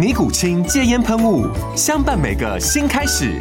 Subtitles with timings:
[0.00, 1.46] 尼古清戒烟喷雾，
[1.76, 3.38] 相伴每个新开始。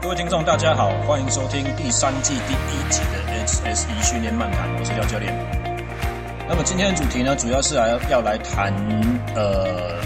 [0.00, 5.61] 各位听众，大家好，欢迎收听第三季第一集的 SSE 训练漫谈，我是廖教练。
[6.48, 8.72] 那么今天的主题呢，主要是来要来谈
[9.34, 9.98] 呃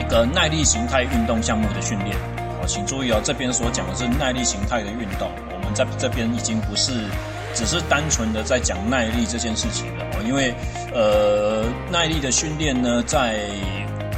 [0.00, 2.16] 一个耐力形态运动项目的训练。
[2.58, 5.30] 好，请注意哦，这边所讲的是耐力形态的运动。
[5.52, 6.92] 我们在这边已经不是
[7.54, 10.52] 只是单纯的在讲耐力这件事情了，因为
[10.92, 13.44] 呃耐力的训练呢，在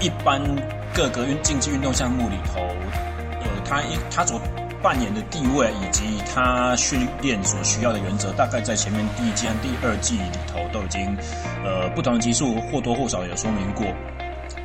[0.00, 0.40] 一般
[0.94, 2.60] 各个运竞技运动项目里头，
[3.40, 4.40] 呃，它一它所
[4.84, 11.16] 扮演的地位以及他训练所需要的原则，大概在前面第一季和第二季里头都已经，
[11.64, 13.86] 呃，不同的集数或多或少有说明过。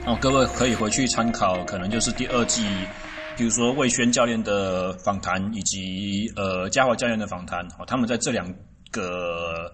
[0.05, 2.65] 哦，各位可以回去参考，可能就是第二季，
[3.37, 8.45] 比如说魏轩教练的访谈以及呃嘉华教练的访谈，哦，他们在这两
[8.91, 9.71] 个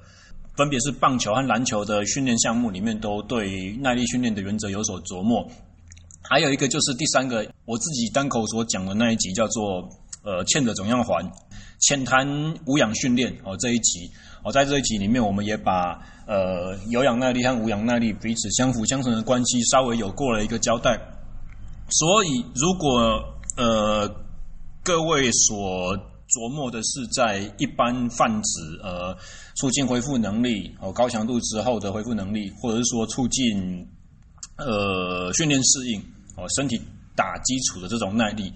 [0.56, 5.44] 分别是棒球和篮球的训练项目里面，都对耐力训练的原则有所琢磨。
[6.22, 9.90] 还有一个就是第三个，我自己单口所讲的那一集叫做。
[10.26, 11.32] 呃，欠的怎样还，
[11.80, 12.28] 浅谈
[12.66, 13.56] 无氧训练哦。
[13.58, 14.10] 这一集
[14.44, 21.00] 哦，在这一集里面，我们也把呃有氧耐力和无氧耐力彼此相辅相成的关系稍微有过了一个交代。
[21.92, 23.24] 所以，如果
[23.56, 24.10] 呃
[24.84, 25.96] 各位所
[26.28, 29.16] 琢磨的是在一般泛指呃
[29.58, 33.88] 促进恢复能力哦，高强度之后的恢复能力，或者是说促进
[34.58, 36.02] 呃训练适应
[36.36, 36.82] 哦，身体
[37.16, 38.52] 打基础的这种耐力。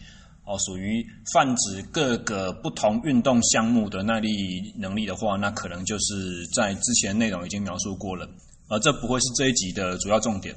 [0.49, 4.29] 哦，属于泛指各个不同运动项目的耐力
[4.79, 8.27] 能力的话，那可能就是在之前内容已经描述过了，
[8.67, 10.55] 而这不会是这一集的主要重点。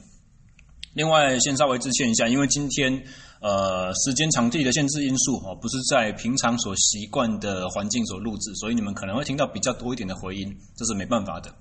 [0.95, 3.05] 另外，先稍微致歉一下，因为今天
[3.43, 11.55] 呃时间场地的限制因素哦，不是在平常所习惯的环境所录制，所以你们可能会听到比较多一点的回音，这是没办法的。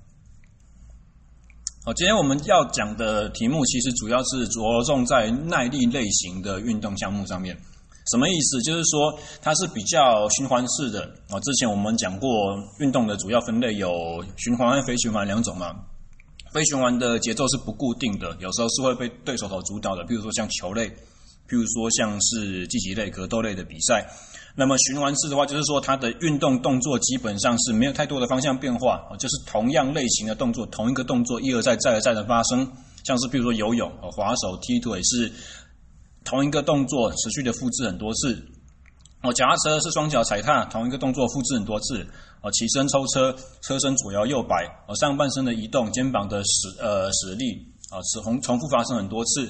[1.84, 7.58] 好，今天我们要讲的题目其实主要是着重在耐力类型的运动项目上面。
[8.10, 8.60] 什么意思？
[8.62, 11.38] 就是说它是比较循环式的啊。
[11.40, 12.28] 之前我们讲过，
[12.80, 15.72] 运动的主要分类有循环和非循环两种嘛。
[16.52, 20.88] 非循环的节奏是不固定的，有时候是会被对手所主导的，比如说像球类，
[21.48, 24.04] 譬如说像是竞技类、格斗类的比赛。
[24.54, 32.68] 那么循环式的话，就是说它的运动动作基本上是没有太多的方向变化，就是同样类型的动作，同一个动作一而再、再而再的发生。
[33.04, 35.32] 像是譬如说游泳、划手、踢腿是。
[36.24, 38.34] 同一个动作持续的复制很多次，
[39.22, 42.06] 哦，脚踏车是双脚踩踏，同一个动作复制很多次，
[42.42, 47.54] 哦，起身抽车，车身左摇右摆，哦，上半身的移动，肩膀的使呃使力，
[47.90, 49.46] 啊，重重复发生很多次，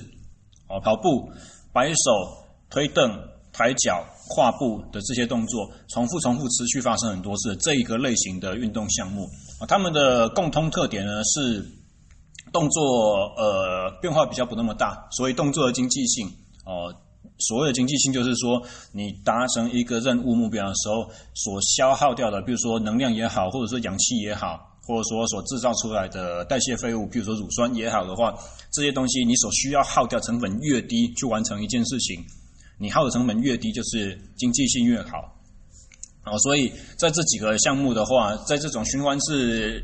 [0.68, 1.30] 哦，跑步，
[1.72, 3.10] 摆手，推凳，
[3.52, 9.26] 抬脚，跨步的这些动作，重复重复持续发生很多次，这一个类型的运动项目，
[9.60, 11.64] 啊，他们的共通特点呢是
[12.52, 12.82] 动作
[13.36, 16.30] 呃变化比较不那么大，所以动作的经济性。
[16.64, 16.94] 哦，
[17.38, 18.62] 所谓的经济性就是说，
[18.92, 28.32] 你达成一个任务目标的时候，所消耗掉的，比如说能量也好，或者说氧气也好，或者说所制造出来的代谢废物，比如说乳酸也好的话，
[28.70, 32.24] 这些东西你所需要耗掉成本越低，去完成一件事情，
[32.78, 35.36] 你耗的成本越低，就是经济性越好。
[36.24, 39.82] 哦，所以在这几个项目的话，在这种循环式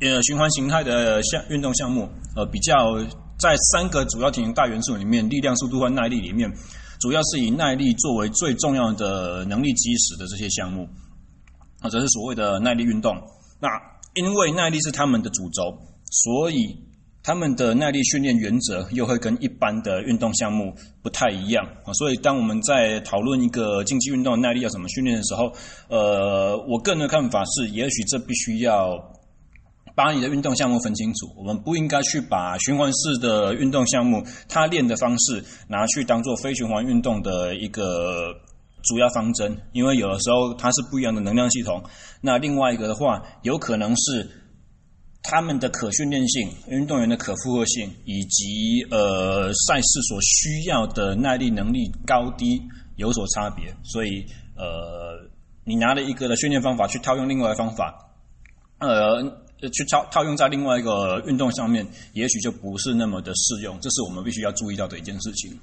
[0.00, 2.98] 呃循环形态的项运动项目，呃比较。
[3.38, 6.50] 在三个主要体型大元素里面，力量、速度和耐力里面，
[7.00, 10.88] 主要是以耐力作为最重要的能力基石的这些项目，
[11.80, 13.14] 啊，这是所谓的耐力运动。
[13.60, 13.68] 那
[14.14, 15.62] 因为耐力是他们的主轴，
[16.10, 16.76] 所以
[17.22, 20.72] 他们的耐力训练原则又会跟一般的运动项目
[21.02, 25.50] 不太一样啊，所以当我们在讨论一个竞技运动耐力要怎么训练的时候，
[25.88, 28.96] 呃，我个人的看法是，也许这必须要
[29.94, 31.32] 把你的运动项目分清楚。
[31.36, 38.34] 我们不应该去把循环式的运动项目，它练的方式拿去当做非循环运动的一个
[38.82, 41.82] 主要方针，因为有的时候它是不一样的能量系统。
[42.20, 44.28] 那另外一个的话，有可能是。
[45.26, 52.60] 他们的可训练性、运动员的可负荷性，以及呃赛事所需要的耐力能力高低
[52.96, 54.22] 有所差别，所以
[54.54, 55.26] 呃，
[55.64, 57.94] 你拿了一个的训练方法去套用另外的方法，
[58.80, 59.22] 呃，
[59.70, 65.58] 去套套用在另外一个运动上面，也许就不是那么的适用，这是我们必须要注意到的一件事情。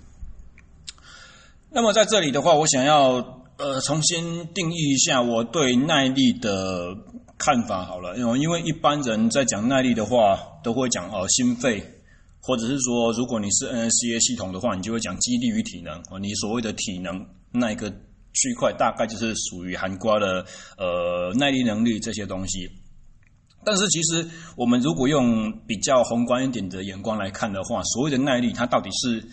[1.69, 6.95] 那么在这里的话，我想要呃重新定义一下我对耐力的。
[7.43, 11.83] 看法好了，因为因为一般人在讲耐力的话，都会讲哦心肺，
[12.39, 15.99] 或者是说，如果你是 NSCA 系统的话，你就会讲肌力与体能。
[16.21, 20.45] 你所谓的体能那一个区块，大概就是属于涵盖了
[20.77, 22.69] 呃耐力能力这些东西。
[23.63, 29.23] 但是其实我们如果用比较宏观一点的眼光来看的话，所谓的耐力，它到底是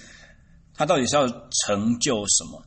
[0.75, 2.63] 它到底是要成就什么？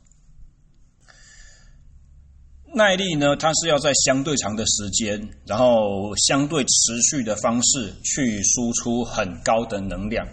[2.74, 10.26] 耐力呢，它是要在相对长的时间，然后相对持续的方式去输出很高的能量。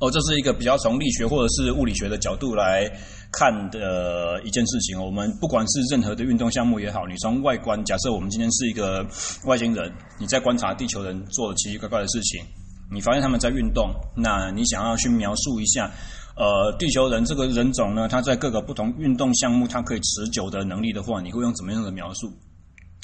[0.00, 2.90] 哦，这是一个比较从力学或者是物理学的角度来
[3.32, 5.00] 看的一件事情。
[5.00, 9.06] 我们不管是任何的运动项目也好，你从外观，假设我们今天是一个
[9.44, 12.44] 外星人，你在观察地球人做奇奇怪怪的事情，
[12.92, 15.90] 你发现他们在运动，那你想要去描述一下。
[16.36, 22.28] 呃，地球人这个人种呢，他在各个不同运动项目，他可以持久的能力的话，你会用怎么样的描述？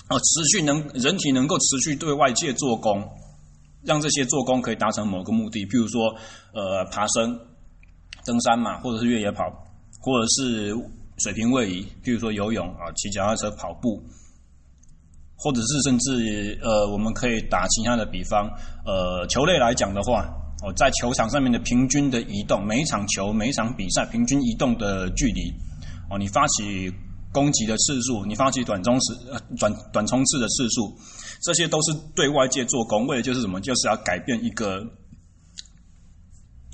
[0.08, 3.06] 哦，持续能人体能够持续对外界做功，
[3.82, 6.14] 让这些做功可以达成某个目的，譬如说，
[6.54, 7.38] 呃，爬升、
[8.24, 9.42] 登山嘛，或者是越野跑，
[10.06, 10.72] 或者是
[11.18, 14.00] 水平位移，譬如说游泳啊、骑脚踏车、跑步，
[15.34, 18.48] 或者是甚至呃，我们可以打其他的比方，
[18.86, 20.32] 呃，球类来讲的话。
[20.62, 25.52] 哦，在球场上面的平均的移动，每一场球、每一场比赛平均移动的距离，
[26.08, 26.90] 哦，你发起
[27.30, 30.96] 攻击的次数，你发起短冲时、呃短短冲刺的次数，
[31.42, 33.60] 这些都是对外界做功，为的就是什么？
[33.60, 34.82] 就是要改变一个，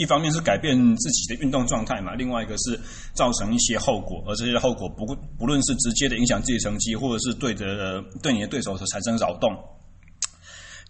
[0.02, 2.78] 一方面是改变自己的运动状态嘛，另外一个是
[3.14, 5.06] 造成一些后果，而这些后果不
[5.38, 9.50] 不论是直接的影响自己成绩，或者是对的对你的对手所产生扰动，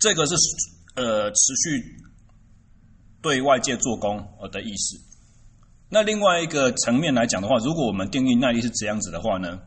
[0.00, 0.34] 这个是
[0.96, 2.02] 呃持续。
[3.22, 4.18] 对外界做功
[4.50, 4.98] 的意思。
[5.88, 9.60] 那另外一个层面来讲的话，如果我们定义耐力是这样子的话呢，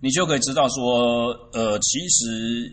[0.00, 2.72] 你就可以知道说，呃，其实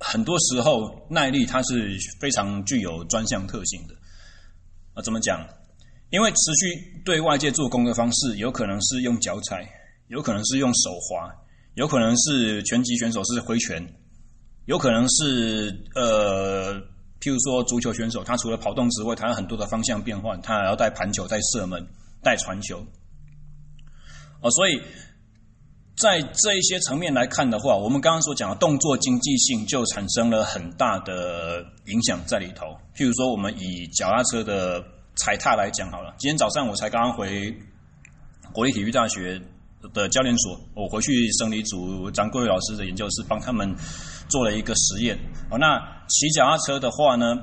[0.00, 3.94] 很多时候耐力它是非常具有专项特性的。
[4.94, 5.46] 啊，怎么讲？
[6.10, 9.68] 因为持续对外界做功的方式，有可能是用脚踩，
[10.08, 11.30] 有可能是用手滑，
[11.74, 13.94] 有可能是拳击选手是挥拳，
[14.64, 16.82] 有可能是呃。
[17.20, 21.86] 譬如说，足球选手他除了跑动之外，他有很多的方向变换，他还要带盘球、带射门、
[22.22, 22.82] 带传球。
[24.40, 24.80] 哦，所以
[26.00, 32.66] 在这一些层面来看的话，我们刚刚所讲的动作经济性就产生了很大的影响在里头。
[32.96, 34.82] 譬如说，我们以脚踏车的
[35.16, 37.54] 踩踏来讲好了，今天早上我才刚刚回
[38.52, 39.40] 国立体育大学
[39.92, 43.76] 的教练所，我回去生理组张桂伟老师的研究室帮他们。
[44.30, 45.18] 做了一个实验，
[45.50, 45.76] 哦，那
[46.06, 47.34] 骑脚踏车的话呢，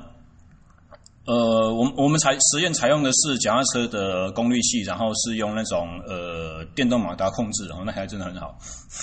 [1.28, 8.56] 呃，我我们采实验采用的是脚踏车的功率器，然后是用那种呃电动马达控制，然哦，那台真的很好。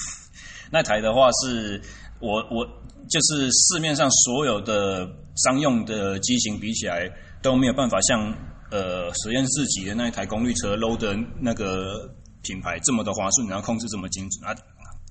[0.74, 1.79] 那台的话是
[2.20, 2.65] 我我
[3.08, 7.08] 就是市面上所有的商用的机型比起来
[7.44, 8.34] 都没有办法像
[8.72, 12.10] 呃实验室级的那一台功率车 low 的那个
[12.41, 14.55] 品牌这么的滑顺，然后控制这么精准啊，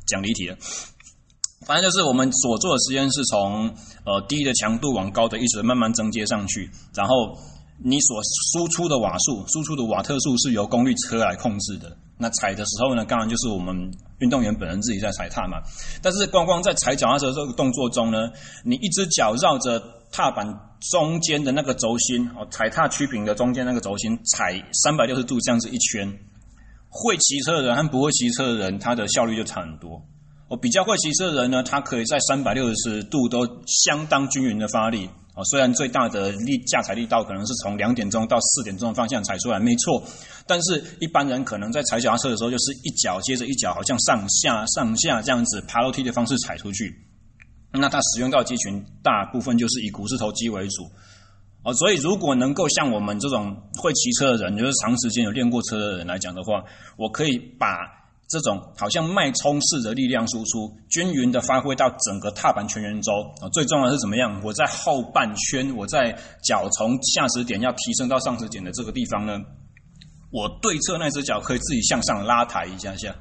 [0.08, 0.56] 讲离题了。
[1.66, 3.68] 反正就是我们所做的实验是从
[4.04, 7.36] 呃低的强度往高的一直慢慢增阶上去，然后
[7.82, 8.20] 你所
[8.52, 11.96] 输出的瓦数、输出的瓦特数是由功率车来控制的。
[12.16, 13.74] 那踩的时候呢，当然就是我们
[14.20, 15.58] 运动员本人自己在踩踏嘛。
[16.00, 18.30] 但是光光在踩脚踏车这个动作中呢，
[18.62, 19.82] 你一只脚绕着
[20.12, 20.46] 踏板
[20.92, 26.06] 中间的那个轴心哦，踩踏曲柄的中间那个轴心踩三百六十度这样子一圈，
[26.88, 30.00] 会骑车的人和不会骑车的人，他的效率就差很多。
[30.48, 35.42] 我比较会骑车的人呢，他可以在三百六十度都相当均匀的发力啊。
[35.50, 40.02] 虽然最大的力驾踩力道可能是从两点钟到四点钟的方向踩出来，没错。
[40.46, 46.94] 但是一般人可能在踩脚踏车的时候，就是一脚接着一脚，好像上下上下这样子爬楼梯的方式踩出去。
[47.72, 50.84] 那它使用到肌群大部分就是以股四头肌为主。
[51.64, 56.62] 哦，所以如果能够像我们这种会骑车的人，就是长时间有练过车的人来讲的话，
[56.98, 58.03] 我可以把
[58.34, 63.12] 这种好像脉冲式的力量输出，均匀的发挥到整个踏板全圆周。
[63.40, 64.40] 啊，最重要的是怎么样？
[64.42, 69.38] 我在后半圈，我在脚从下始点要提升到上始点的这个地方呢，
[70.32, 73.14] 我对侧那只脚可以自己向上拉抬一下下。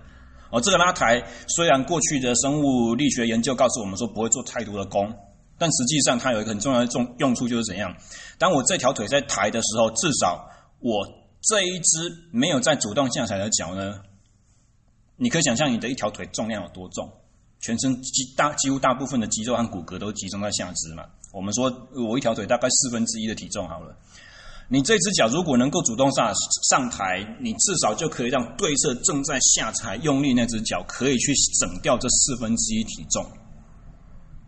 [0.49, 5.13] 哦，这个拉抬虽然过去的生物力学研究告诉我们说不会做太多的功。
[5.55, 7.95] 但实际上，它有一个很重要的重用处，就是怎样？
[8.39, 11.07] 当我这条腿在抬的时候，至少我
[11.41, 13.99] 这一只没有在主动下踩的脚呢，
[15.17, 17.09] 你可以想象你的一条腿重量有多重？
[17.59, 21.05] 全身几大几乎大部分的肌肉和骨骼都集中在下肢嘛。
[21.31, 23.95] 我们说我一条腿大概四分之一的体重好了，
[24.67, 26.29] 你这只脚如果能够主动上
[26.69, 33.25] 上抬，你至少就可以让对侧正在下踩用力那只脚可以去省掉这四分之一体重。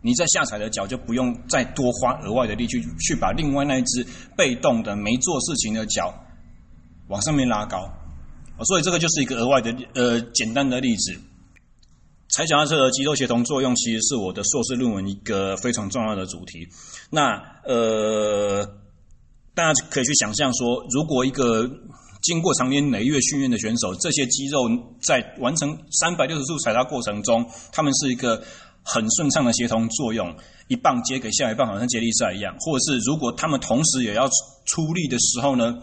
[0.02, 4.06] 你在下踩的脚就不用再多花额外的力去去把另外那一只
[4.36, 6.14] 被动的没做事情的脚
[7.08, 7.90] 往上面拉高，
[8.64, 11.12] 所以这个就是一个额外的呃简单的例子。
[12.28, 16.66] 踩脚踏车的肌肉协同作用其实是我的硕士论文一个非常重要的主题。
[17.10, 18.64] 那呃，
[19.54, 21.70] 大家可以去想象说，如果一个
[22.22, 24.68] 经过长年累月训练的选手，这些肌肉
[25.02, 28.42] 在完成三百六十度踩踏过程中，他们是一个。
[28.88, 30.32] 很顺畅的协同作用，
[30.68, 32.54] 一棒接给下一棒，好像接力赛一样。
[32.60, 34.28] 或者是如果他们同时也要
[34.64, 35.74] 出力的时候呢，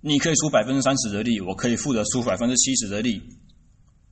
[0.00, 3.22] 你可以出百分之三十的力，我可以负责出百分之七十的力。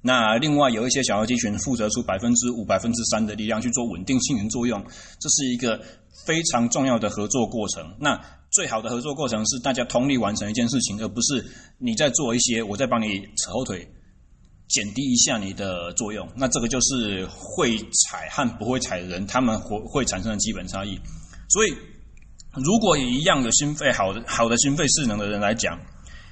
[0.03, 4.85] 那另外有一些小的肌群负责出百分之五、百分之三的力量去做稳定性能作用，
[5.19, 5.81] 这是一个
[6.27, 7.97] 非常重要的合作过程。
[7.99, 11.45] 那最好的合作过程是大家通力完成一件事情，而不是
[11.79, 13.89] 你在做一些，我在帮你扯后腿。
[14.67, 20.99] 减低一下你的作用，那这个就是会踩和不会踩的人，他们会会产生的基本差异。
[21.51, 21.71] 所以，
[22.57, 25.79] 如果以一样的心肺好的好的心肺势能的人来讲，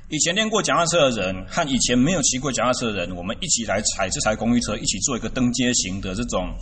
[0.09, 6.55] 以前练过脚踏车的人和以前没有骑过脚踏车的人，我们一起来踩这台公寓车，一起做一个登阶型的这种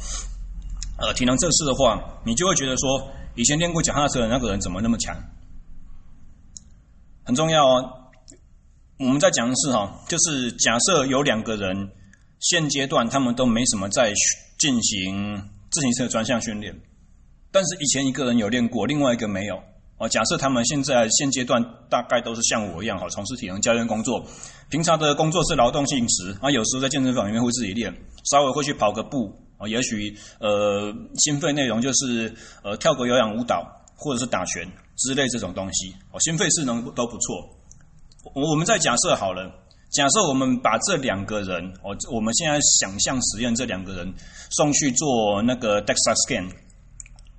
[0.98, 5.16] 呃体能测试的话，你就会觉得说，以前练过脚踏车的那个人怎么那么强？
[7.24, 7.96] 很重要哦。
[8.98, 11.90] 我们在讲的是哈，就是假设有两个人，
[12.38, 14.12] 现阶段他们都没什么在
[14.58, 16.74] 进行自行车专项训练，
[17.52, 19.60] 但是以前一个人有练过，另外一个没有。
[19.98, 24.24] 哦，假设他们现在现阶段大概都是像我一样哈，从事体能教练工作，
[24.70, 33.62] 平常的工作是劳动性质啊，有时候在健身房里面会自己练，稍微会去跑个步啊，也许呃心肺内容就是呃跳个有氧舞蹈
[33.94, 34.66] 或者是打拳
[34.96, 37.46] 之类这种东西，哦，心肺是能都不错。
[38.34, 39.52] 我我们再假设好了，
[39.90, 44.14] 假设我们把这两个人，哦，我们现在想象实验这两个人
[44.48, 46.50] 送去做那个 DEXA scan，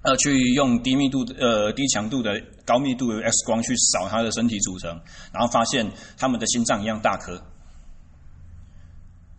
[0.03, 4.99] 呃，去用低密度呃低强度的高密度的 X 光去扫他的身体组成，
[5.31, 7.39] 然后发现他们的心脏一样大颗，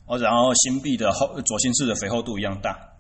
[0.07, 2.92] 哦，然后心壁的厚左心室的肥厚度一样大。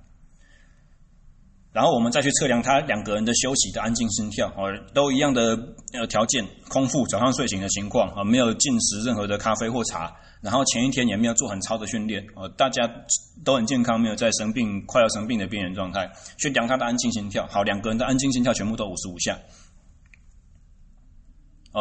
[1.73, 5.59] 然后我们再去测量他两个人的休息的安静心跳，哦，都一样的
[5.95, 12.83] 呃条件，空腹早上睡醒的情况，啊，没有进食任何的咖啡或茶，然后前一天也没有做很超的训练，哦，大家
[13.43, 19.39] 都很健康，没有在生病快要生病的边缘状态，去量他的安静心跳，好，两个人的安静心跳全部都五十五下，
[21.73, 21.81] 哦，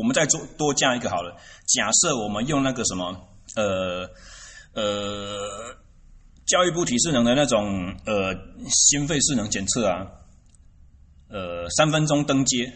[0.00, 1.36] 我们再做多加一个好了，
[1.68, 4.10] 假设我们用那个什么，呃，
[4.74, 5.76] 呃。
[6.46, 8.32] 教育部体适能的那种呃
[8.68, 10.06] 心肺适能检测啊，
[11.28, 12.72] 呃三分钟登阶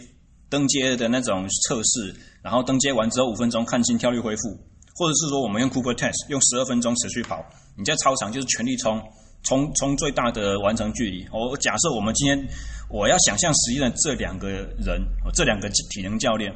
[0.49, 4.49] 登阶的那种测试，然后登阶完之后五分钟看心跳率恢复，
[4.97, 7.45] 或者是说我们用 Cooper Test 用十二分钟持续跑，
[7.77, 9.00] 你在操场就是全力冲
[9.45, 11.25] 冲冲最大的完成距离。
[11.33, 12.49] 我假设我们今天
[12.89, 15.00] 我要想象实验的这两个人，
[15.33, 16.53] 这两个体能教练，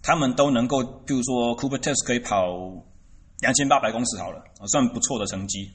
[0.00, 2.46] 他们都能够，比如说 Cooper Test 可以跑
[3.40, 5.68] 两千八百公尺好了，算不错的成绩。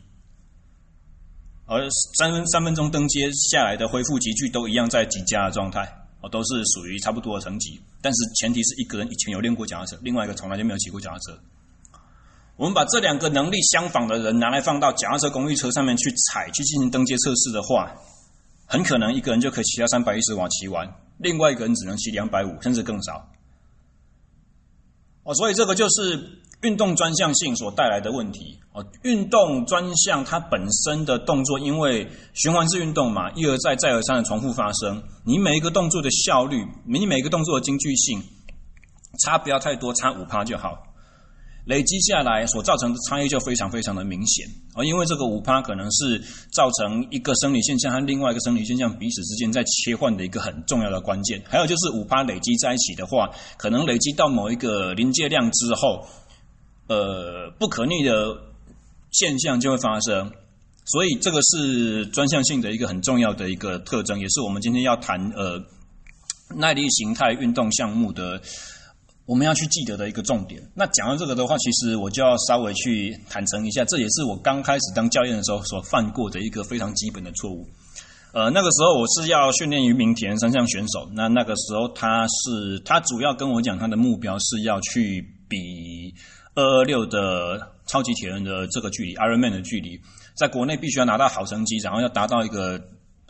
[1.69, 5.81] 而三分三分钟登阶下来的恢复级距都一样在几加的状态，
[6.19, 7.79] 哦，都是属于差不多的成绩。
[8.01, 11.39] 但是前提是一个人以前有练过脚踏车，另外一个从来就没有骑过脚踏车。
[12.55, 17.95] 我们把这两个能力相仿的人拿来放到脚踏车、公寓车上面去踩，去进行登阶测试的话，
[18.65, 23.29] 很可能一个人就可以骑到三百一十瓦骑完，另外一个人只能骑两百五，甚至更少。
[25.21, 26.39] 哦，所以这个就是。
[26.61, 38.21] 运动专项性所带来的问题哦，运动专项它本身的动作，因为循环式运动嘛，一而再再而三的重复发生，你每一个动作的效率，你每一个动作的精确性，
[39.23, 40.83] 差不要太多，差五趴就好。
[41.65, 46.19] 累积下来所造成的差异就非常非常的明显啊，因为这个五趴可能是
[46.51, 51.39] 造成一个生理现象和另外一个生理现象彼此之间在切换的一个很重要的关键。
[51.47, 56.03] 还有就是五趴累积在一起的话，可能累积到某一个临界量之后，
[56.89, 58.35] 呃，不可逆的
[59.11, 60.29] 现象就会发生。
[60.85, 65.63] 所以这个是专项性的一个很重要的一个特征，也是我们今天要谈呃
[66.55, 68.41] 耐力形态运动项目的
[69.27, 70.59] 我们要去记得的一个重点。
[70.73, 77.67] 那讲到这个的话，其实我就要稍微去坦诚一下，这也是我刚开始当教练的时候所犯过的一个非常基本的错误。
[78.33, 85.57] 呃，那个时候我是要训练于明田三项选手，那那个时候他是他主要跟我讲他的目标是要去比
[86.59, 89.99] 二二六的超级铁人的这个距离，Ironman 的距离。
[90.35, 92.81] 在国内必须要拿到好成绩，然后要达到一个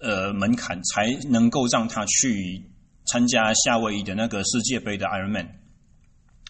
[0.02, 2.64] 呃门槛，才能够让他去
[3.06, 5.48] 参加夏威夷的那个世界杯的 Ironman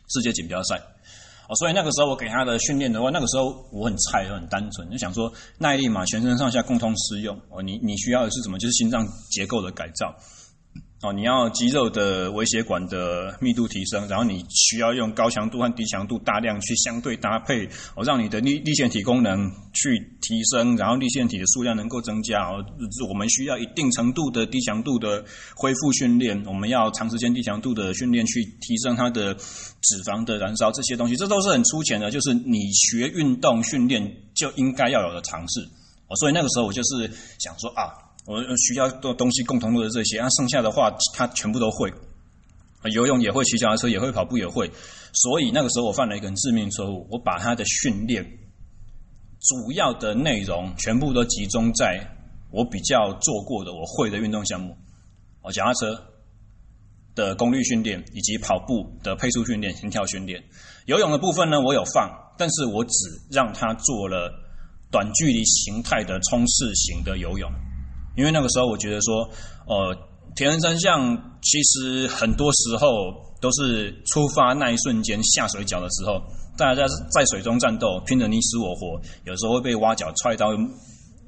[0.07, 0.77] 世界锦标赛。
[1.49, 7.37] 哦，所以那个时候我给他的训练的话，那个时候我很菜，很单纯，就想说耐力嘛，全身上下共同适用。
[7.49, 8.57] 哦，你你需要的是什么？
[8.57, 10.15] 就是心脏结构的改造。
[11.01, 17.65] 哦，你要肌肉的微血管的密度提升，然后你需要用高强度和低强度大量去相对搭配，
[17.95, 22.49] 哦，让你的粒粒线体功能去提升，然后粒线体的数量能够增加。
[22.49, 22.61] 哦，
[23.07, 25.23] 我们需要一定程度的低强度的
[25.55, 35.61] 恢复训练，我们要长时间低强度的训练去提升它的脂肪的燃烧，这些东西，这都是很粗浅的，就是你学运动训练就应该要有的尝试。
[36.09, 38.08] 哦，所以那个时候我就是想说啊。
[38.29, 41.91] 我需要的东西共同都是这些，那剩下的话他全部都会，
[42.93, 44.69] 游泳也会，骑脚踏车也会，跑步也会。
[45.13, 48.23] 所以那个时候我犯了一个致命错误，我把他的训练
[49.41, 52.07] 主要的内容全部都集中在
[52.51, 54.77] 我比较做过的、我会的运动项目，
[55.41, 55.99] 哦，脚踏车
[57.15, 60.39] 的功率训练，以及跑步的配速训练、心跳训练。
[60.85, 62.07] 游泳的部分呢，我有放，
[62.37, 62.91] 但是我只
[63.31, 64.31] 让他做了
[64.91, 67.51] 短距离形态的冲刺型的游泳。
[68.19, 69.29] 因为那个时候，我觉得说，
[69.65, 69.95] 呃，
[70.35, 72.87] 铁人三项其实很多时候
[73.39, 76.21] 都是出发那一瞬间下水脚的时候，
[76.57, 80.51] 大家在水中战斗，拼得你死我活，有时候会被挖脚踹到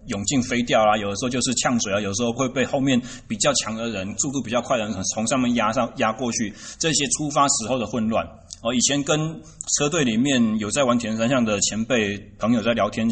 [0.07, 8.25] 泳镜飞掉啦，有的时候就是呛水啊，有时候会被后面比较强的人、速度比较快的人从上面压上压过去，这些出发时候的混乱。
[8.63, 9.17] 哦，以前跟
[9.77, 13.07] 车队里面有在玩铁人三项的前辈朋友在聊天。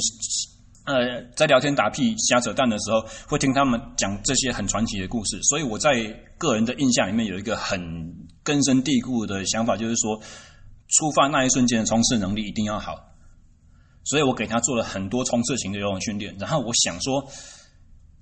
[0.89, 5.93] 呃，在聊天打屁瞎扯淡的时候，会听他们讲这些很传奇的故事，所以我在
[6.39, 7.80] 个人的印象里面有一个很
[8.43, 10.19] 根深蒂固的想法，就是说，
[10.88, 12.95] 出发那一瞬间的冲刺能力一定要好。
[14.04, 17.23] 所以我给他做了很多冲刺型的游泳训练，然后我想说，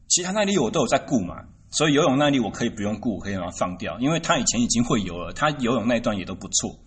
[0.10, 1.36] 其他耐力我都有在顾嘛，
[1.72, 6.78] 所以游泳耐力我可以不用顾，可以把它放掉，因为他以前已经会游了，他游泳那一段也都不错。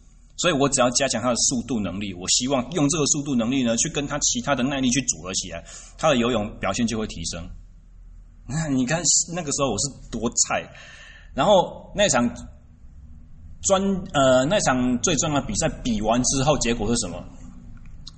[0.41, 5.63] 所以我只要加强他的速度能力，我希望用这个速度能力呢，去跟他其他的耐力去组合起来，
[5.99, 7.47] 他的游泳表现就会提升。
[8.71, 9.03] 你看
[9.35, 10.67] 那个时候我是多菜，
[11.35, 12.29] 然后那场
[13.63, 13.83] 专
[14.15, 17.19] 呃那场最重要的比赛比完之后，结果是什么？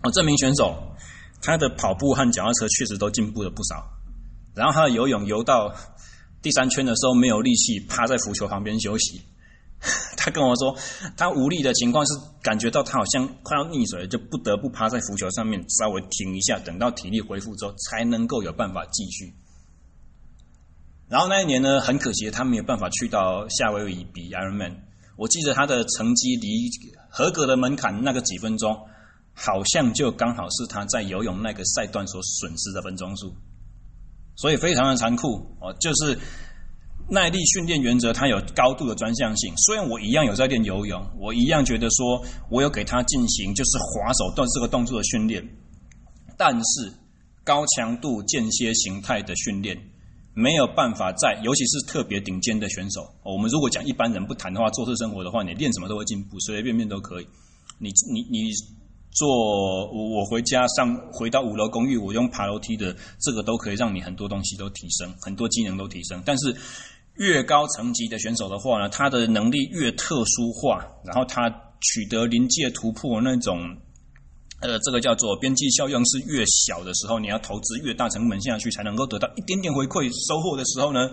[0.05, 0.75] 哦，这名选手
[1.43, 3.85] 他的跑步和脚踏车确实都进步了不少，
[4.55, 5.75] 然后他的游泳游到
[6.41, 9.21] 第三圈的时候没有力气，趴在浮球旁边休息。
[10.25, 10.77] 他跟我说，
[11.17, 12.13] 他无力的情况是
[12.45, 19.35] 感觉到他好像快要溺水，就不得不趴在浮球上面稍微停一下，等到体力恢复之后，才能够有办法继续。
[21.09, 24.77] 然后那一年呢，很可惜他没有办法去到夏威夷比 Ironman。
[25.17, 26.71] 我记得他的成绩离
[27.11, 28.79] 合格的门槛那个几分钟，
[29.35, 33.35] 好像就刚好是他在游泳那个赛段所损失的分钟数，
[34.37, 36.17] 所以非常的残酷哦，就是。
[37.13, 39.53] 耐力训练原则，它有高度的专项性。
[39.59, 45.47] 虽然我一样有在练游泳，我一样觉得说，我有给他进行就是划手段这个动作的训练，
[46.39, 46.91] 但是
[47.45, 49.77] 高强度间歇形态的训练
[50.33, 53.03] 没有办法在，尤其是特别顶尖的选手。
[53.23, 57.27] 我们如果讲一般人不谈的话，做事生活的话，你练什么都会进步，随随便便都可以。
[57.79, 58.51] 你你你
[59.11, 59.29] 做
[59.93, 66.57] 我回家上回到五楼公寓，我用爬楼梯的这个都可以让你很多东西都提升，很多技能都提升，但是。
[67.17, 73.59] 越高层级的选手的话呢，他的能力越特殊化，然后他取得临界突破那种，
[74.61, 81.11] 呃，这个叫做边际效用是越小的时候，你要投资越大成本下去，才能够得到一点点回馈收获的时候呢，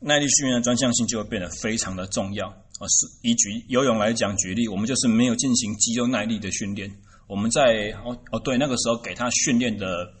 [0.00, 2.46] 耐力训练的专项性就会变得非常的重要。
[2.48, 6.90] 呃，是以举游泳来讲举例，我们就是没有进行肌肉耐力的训练，
[7.26, 10.12] 我们在哦哦对，那个时候给他训练的。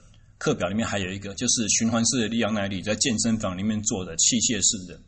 [0.44, 5.00] 课表里面还有一个，就是循环式的力量耐力，在健身房里面做的器械式的，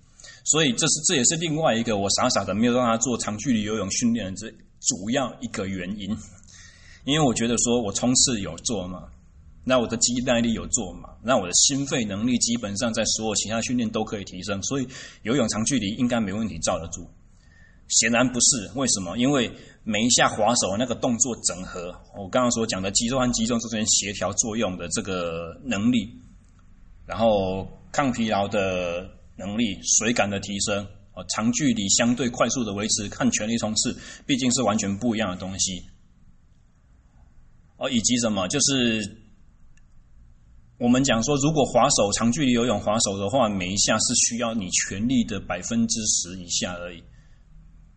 [0.45, 6.09] 所以这是这也是另外一个我傻傻的没有让他做长距离游泳训练的这主要一个原因。
[7.05, 9.05] 因为我觉得说我冲刺有做嘛，
[9.63, 14.89] 那我的肌耐力有做嘛，那我的心肺能力基本上在所有其他训练都可以提升，所以
[15.23, 17.07] 游泳长距离应该没问题罩得住。
[17.89, 19.19] 显然不是，为什么？
[19.19, 19.53] 因为
[19.89, 26.11] 每一下划手那个动作整合，我刚刚所讲的肌肉和肌肉之间协调作用的这个能力，
[27.07, 33.97] 然后抗疲劳的能力、水感的提升，哦，长距离相对快速的维持，看全力冲刺，
[34.27, 35.81] 毕竟是完全不一样的东西。
[37.77, 38.49] 哦，以及什么？
[38.49, 39.19] 就是
[40.81, 47.01] 我们讲说，如果划手长距离游泳划手的话，每一下是需要你全力的百分之十以下而已。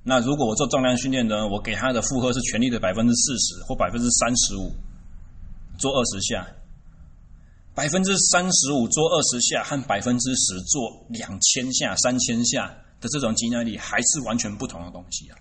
[0.04, 1.48] 那如果我做重量训练呢？
[1.48, 4.72] 我给他的负荷是全力的百分之四十或百分之三十五，
[5.78, 6.48] 做二十下。
[7.76, 12.68] 百分之三十五做二十下和百分之十做两千下、三千下
[13.00, 15.38] 的这种肌耐力还是完全不同的东西啊！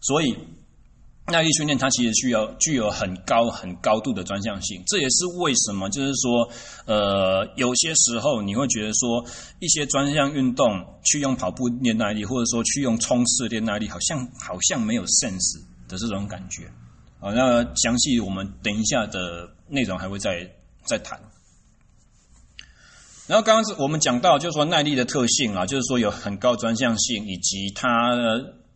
[0.00, 0.36] 所以。
[1.26, 6.46] 耐力训练它其实需要具有很高很高度的专项性，这也是为什么就是说，
[6.84, 9.24] 呃，有些时候你会觉得说，
[9.58, 16.70] 一些专项运动去用跑步练耐力，或者说去用冲刺练耐力，好像好像没有 sense 的这种感觉。
[17.20, 20.46] 好，那详细我们等一下的内容还会再
[20.84, 21.18] 再谈。
[23.26, 28.10] 然后刚刚是我们讲到，就是说耐力的特性啊，就是说有很高专项性，以及它。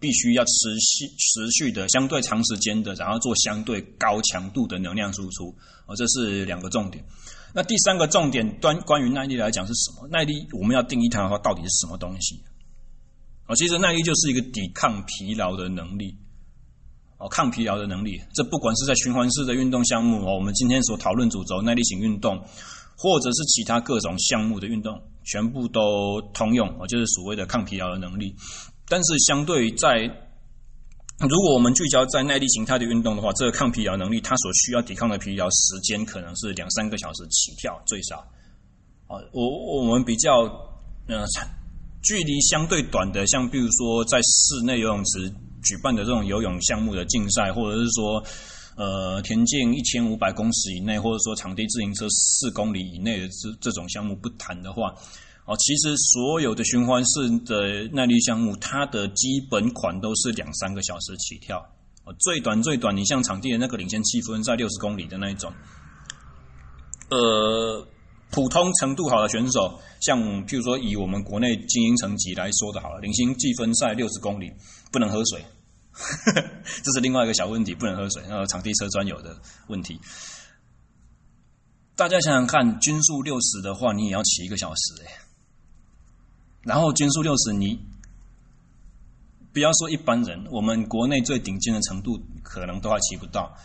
[0.01, 5.55] 必须要持续、持续的、相对长时间的，然后做相对高强度的能量输出，
[5.87, 7.05] 哦，这是两个重点。
[7.55, 10.07] 那第三个重点，端关于耐力来讲是什么？
[10.09, 12.41] 耐力我们要定义它的话，到底是什么东西？
[13.47, 16.15] 哦，其实耐力就是一个抵抗疲劳的能力，
[17.17, 18.21] 哦，抗疲劳的能力。
[18.35, 22.39] 这不管是在循环式的运动项目哦，我们今天所讨论主轴耐力型运动，
[22.97, 28.37] 或者是其他各种项目的运动，全部都通用，哦，就是所谓的抗疲劳的能力。
[28.91, 29.99] 但是，相对在，
[31.21, 38.17] 如果我们聚焦在耐力形态的运动的话，这个抗疲劳能力，它所需要抵抗的疲劳时间可能是两三个小时起跳最少。
[39.07, 40.41] 啊，我我们比较
[41.07, 41.27] 呃
[42.03, 45.29] 距离相对短的，像比如说在室内游泳池
[45.63, 48.23] 举办的这种游泳项目的竞赛，或者是说
[48.77, 54.95] 呃田径一千五百公尺以内，或者说场地自行车四公里以内的这这种项目不谈的话。
[55.49, 61.59] 哦，其实所有的循环式的耐力项目，它的基本款都是两三个小时起跳。
[62.05, 65.51] 哦，最短最短，你像场地的那个领先积分赛六十公里的那一种，
[67.09, 67.89] 呃，
[68.31, 74.53] 普通程度好的选手，像譬如说以我们国内精英层级来说的好了，领先积分赛六十公里
[74.93, 75.43] 不能喝水，
[76.85, 79.35] 这是另外一个小问题，不能喝水，那个场地车专有的
[79.69, 79.99] 问题。
[81.97, 85.28] 大家想想看，均速六十的话，你也要骑一个小时哎。
[86.69, 87.81] 然后均速六十，你
[89.55, 93.57] 不要说一般人，我们国内最顶尖的程度可能都还骑不到。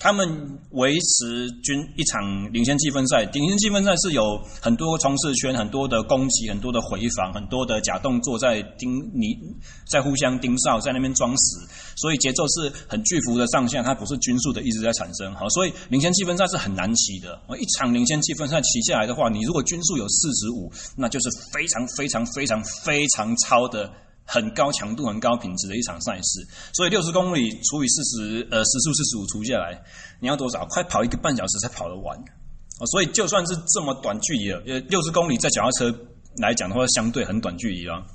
[0.00, 9.36] 他们维持均一场领先积分赛，领先积分赛是有很多冲刺圈、很多的攻击、很多的回防、很多的假动作在盯你，
[9.86, 15.34] 在互相盯梢，在那边装死，所以节奏是很巨幅的上下，它不是均速的一直在产生。
[15.34, 17.38] 好，所以领先积分赛是很难骑的。
[17.60, 23.92] 一场领先积分赛骑下来的话，你如果均速有四十五，那就是非常非常非常非常超的。
[24.32, 29.76] 很高强度、很高品质的一场赛事，所以六十公里除以四十，呃，时速四十五除下来，
[30.20, 30.64] 你要多少？
[30.66, 32.86] 快跑一个半小时才跑得完哦。
[32.92, 35.92] 所以就算是这么短距离的，呃，六十公里在脚踏车
[36.36, 38.06] 来讲的话，相对很短距离了，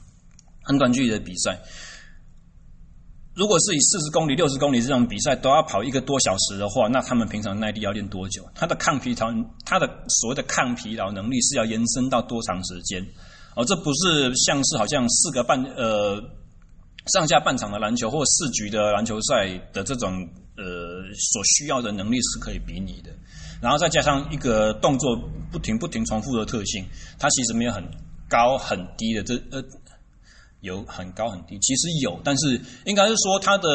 [0.64, 1.60] 很短距离的比赛。
[3.36, 8.42] 如果是以四十公里、六十公里这种比赛都要跑一个多小时的话，那他们平常耐力要练多久？
[8.56, 9.34] 他的抗疲劳，
[9.66, 13.06] 他的所谓的抗疲劳能力是要延伸到多长时间？
[13.56, 16.22] 哦，这不是像是好像四个半呃
[17.08, 20.12] 上下半场的篮球或四局的篮球赛的这种
[20.58, 20.64] 呃
[21.14, 23.12] 所需要的能力是可以比拟的，
[23.62, 25.16] 然后再加上一个动作
[25.52, 26.86] 不停不停重复的特性，
[27.18, 27.82] 它其实没有很
[28.28, 29.64] 高很低的这呃
[30.60, 33.70] 有很高很低，其实有，但是应该是说它的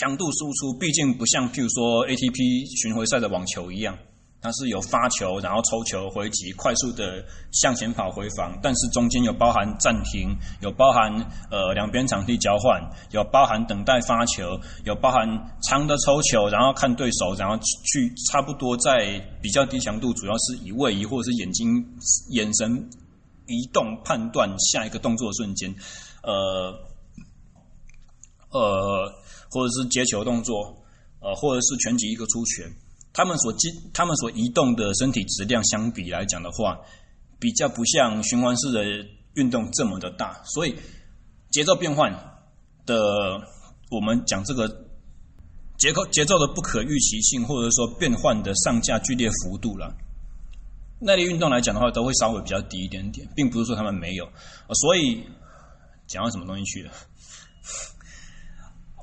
[0.00, 3.96] 强度输出毕竟不像譬如说 ATP 巡回赛的网球一样。
[4.42, 11.12] 它是有发球，然后抽球回击，快速的向前跑回防，但是中间有包含暂停，有包含
[11.48, 15.28] 呃两边场地交换，有包含等待发球，有包含
[15.62, 21.66] 长的抽球，然后看对手，然后去差不多在比较低强度，主要是以位移或者是眼睛
[22.30, 22.90] 眼神
[23.46, 25.72] 移动判断下一个动作的瞬间，
[26.24, 26.74] 呃
[28.50, 29.12] 呃
[29.52, 30.82] 或者是接球动作，
[31.20, 32.66] 呃或者是拳击一个出拳。
[33.12, 36.80] 他们所机，他们所移动的身体质量相比来讲的话，
[37.38, 38.84] 比较不像循环式的
[39.34, 40.74] 运动这么的大，所以
[41.50, 42.12] 节奏变换
[42.86, 43.40] 的
[43.90, 44.68] 我们讲这个
[45.78, 49.94] 结构节奏的不可预期性，或者说变换的上下剧烈幅度了。
[51.00, 54.24] 耐力运动来讲的话，都会稍微比较低一点点，并不是说他们没有。
[54.72, 55.22] 所以
[56.06, 56.92] 讲到什么东西去了？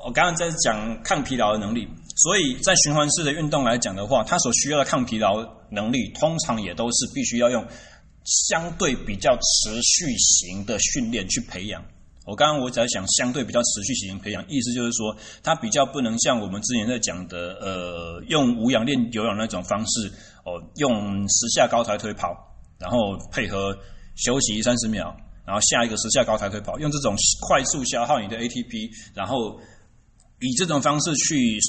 [0.06, 1.86] 我刚刚在讲抗疲劳的能力，
[2.22, 5.38] 所以在循环式的运动来讲的话，它所需要的抗疲劳
[5.72, 7.66] 能力，通常也都是必须要用
[8.26, 11.82] 相对比较持续型的训练去培养。
[12.26, 20.12] 我刚刚我在想，相对比较持续型培养，意思就是说，它比较不能像我们之前在讲的，呃，用无氧练有氧那种方式，
[20.44, 22.36] 哦，用十下高抬腿跑，
[22.78, 23.74] 然后配合
[24.18, 27.16] 休息三十秒，然后下一个十下高抬腿跑，用这种
[27.48, 29.58] 快速消耗你的 ATP，然后。
[30.42, 31.60] 以这种方式去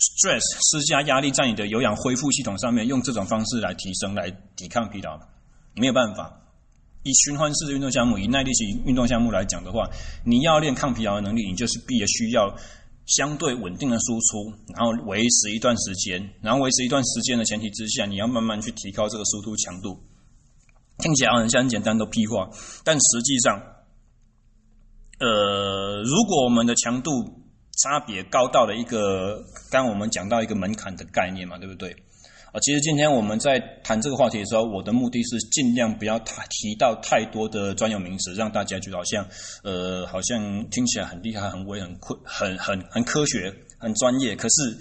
[0.00, 5.20] stress 施加压力在你的有氧恢复系统上面，用这种方式来提升、来抵抗疲劳，
[5.74, 6.40] 没有办法。
[7.02, 9.88] 以循环式的运动项目，以耐力型运动项目来讲的话，
[10.24, 12.54] 你要练抗疲劳的能力，你就是必须要
[13.06, 19.98] 相对稳定的输出，然后维持一段时间，然后维持一段时间的前提之下，你要慢慢去提高这个输出强度。
[20.98, 22.50] 听起来好像很简单的屁话，
[22.84, 23.58] 但实际上，
[25.20, 27.10] 呃，如果我们的强度
[27.82, 31.90] 差别高到了一个，刚我们讲到一个门槛的概念嘛，对不对？
[32.52, 39.24] 啊，其实今天我们在谈这个话题的时候，我的目的是尽量不要太提到太多的专有名词，让大家觉得好像，
[39.62, 44.76] 呃，好像听起来很厉害、很威、很科、很很很科学、很专业，可是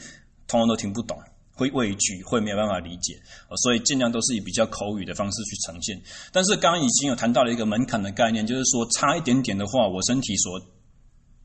[0.47, 1.15] 通通都听不懂，
[1.53, 3.13] 会畏惧，会没有办法理解。
[3.61, 6.01] 所以尽量都是以比较口语的方式去呈现。
[6.33, 10.59] 但是刚刚已经有谈到了一个门槛的概念，就是说差一点点的话，我身体所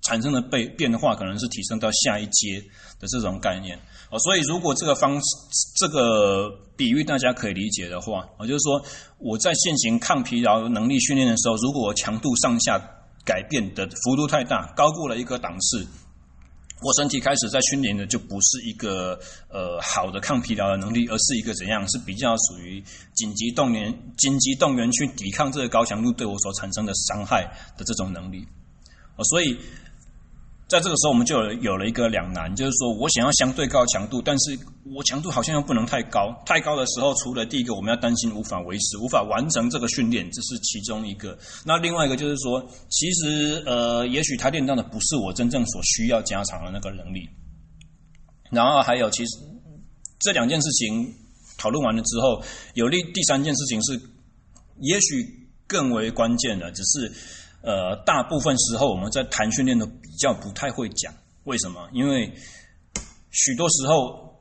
[0.05, 2.61] 产生的被变化可能是提升到下一阶
[3.01, 3.79] 的这种概念
[4.11, 5.25] 哦，所以如果这个方式
[5.79, 8.85] 这个比喻大家可以理解的话，我就是说
[9.19, 12.79] 我在进行抗疲劳能力训练的时候，如果强度上下
[13.25, 15.87] 改变的幅度太大，高过了一个档次，
[16.83, 22.79] 我身体开始在训练的就不是一个呃好的抗疲劳的能力，而是一个怎样是比较属于
[23.15, 28.47] 紧急动员紧急动员去抵抗这个高强度对我所产生的伤害的这种能力
[29.17, 29.59] 哦，所以。
[30.75, 34.59] 在这个时候，我们就有有了一个两难，就是说我想要相对高强度，但是
[34.93, 36.35] 我强度好像又不能太高。
[36.45, 41.39] 太高的时候，除了第一个我们要担心无法维持、无法完成这个训练，这是其中一个。
[41.65, 42.61] 那另外一个就是说，
[42.91, 47.29] 其实呃，也许他练到的不是我真正所需要加强的那个能力。
[48.51, 49.39] 然后还有，其实
[50.19, 51.09] 这两件事情
[51.57, 52.43] 讨论完了之后，
[52.75, 53.93] 有利第三件事情是，
[54.81, 55.25] 也许
[55.69, 57.13] 更为关键的，只是。
[57.65, 61.13] 呃，大部分时候我们在谈训练的比较不太会讲，
[61.45, 61.89] 为什么？
[61.93, 62.31] 因为
[63.31, 64.39] 许多时候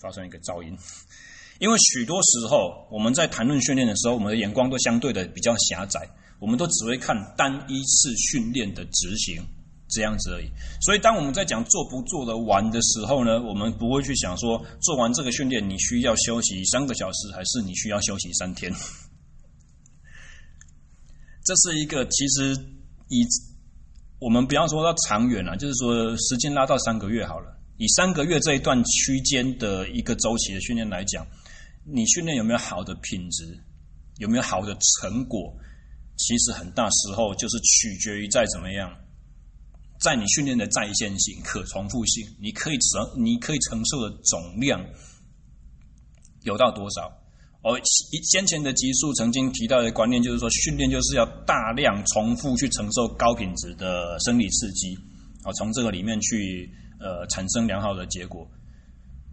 [0.00, 0.76] 发生一个噪音，
[1.60, 6.00] 因为许多时候我们在谈论训练的时候，我们的眼光都相对的比较狭窄，
[6.40, 9.40] 我们都只会看单一次训练的执行
[9.88, 10.50] 这样子而已。
[10.80, 18.72] 所以，当我们在讲做不做得完的时候呢，我们不会去想说，做完这个训练你需要休息三个小时，还是你需要休息三天。
[21.44, 22.54] 这是一个其实
[23.08, 23.24] 以
[24.18, 27.58] 我们不要说到长远了，就是说时间拉到三个月好了。
[27.78, 31.26] 以三个月这一段区间的一个周期的训练来讲，
[31.84, 33.58] 你训练有没有好的品质，
[34.18, 35.56] 有没有好的成果，
[36.18, 38.94] 其实很大时候就是取决于在怎么样，
[39.98, 44.84] 在你训练的再现性、可重复性，你可以承你可以承受的总量
[46.42, 47.19] 有到多少。
[47.62, 47.78] 哦，
[48.24, 54.96] 先前的集数曾经提到的观念就是说，训练就是要大量重复去承受高品质的生理刺激，
[55.44, 58.48] 啊，从这个里面去呃产生良好的结果。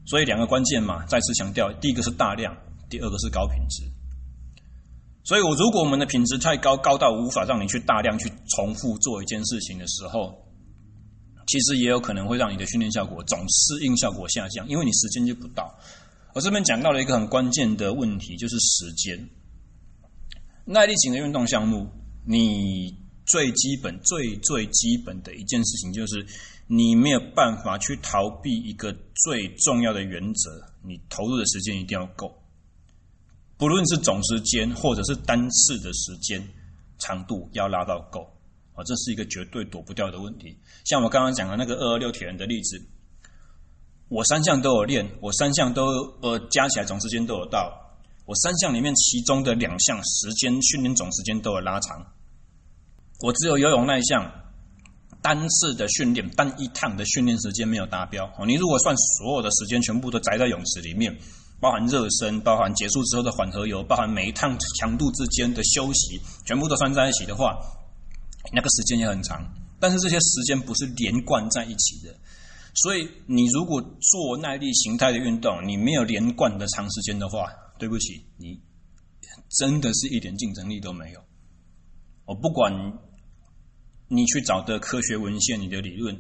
[0.05, 2.53] 所以两个关键嘛，再次强调，第一个是大量，
[2.89, 3.83] 第二个是高品质。
[5.23, 10.33] 所以我如果我们的品质太高，高到无法让你去大量去重复做一件事情的时候，
[11.47, 15.73] 其实也有可能会让你的训练效果总适应效果下降，因为你时间就不到。
[16.37, 19.27] 我这边讲到了一个很关键的问题，就是时间。
[20.65, 21.89] 耐力型的运动项目，
[22.27, 22.95] 你
[23.25, 26.23] 最基本、最最基本的一件事情，就是
[26.67, 28.95] 你没有办法去逃避一个
[29.25, 32.31] 最重要的原则：你投入的时间一定要够，
[33.57, 36.47] 不论是总时间或者是单次的时间
[36.99, 38.21] 长度，要拉到够
[38.75, 38.83] 啊！
[38.83, 40.55] 这是一个绝对躲不掉的问题。
[40.85, 42.79] 像我刚刚讲的那个二二六铁人的例子。
[44.09, 45.83] 我三项都有练，我三项都
[46.21, 47.71] 呃加起来总时间都有到。
[48.25, 52.05] 我三项里面其中的两项时间训练总时间都有拉长。
[53.21, 54.29] 我只有游泳那一项
[55.21, 58.25] 单次的训练单一趟的训练时间没有达标。
[58.37, 61.17] 哦，你如果算所有的时间全部都宅在泳池里面，
[61.59, 67.57] 包含热身、包含结束之后的缓和游、包含每一趟强度之间的休息，全部都算在一起的话，
[68.53, 69.43] 那个时间也很长。
[69.79, 72.13] 但是这些时间不是连贯在一起的。
[72.83, 77.47] 所以，你如果做耐力形态的运动，你没有连贯的长时间的话，
[77.79, 78.61] 对不起，你
[79.57, 81.19] 真的是一点竞争力都没有。
[82.25, 82.71] 我不管
[84.07, 86.15] 你去找的科学文献，你的理论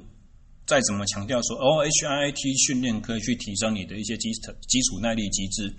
[0.65, 5.75] 再怎么强调说，哦，HIIT 训练可以去提升你的一些基础基础耐力机制，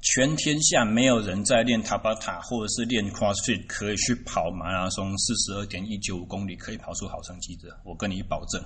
[0.00, 8.60] 全天下没有人在练塔巴塔或者是练 CrossFit 可以去跑马拉松四十二点一九公里可以跑出好成绩的，我跟你保证。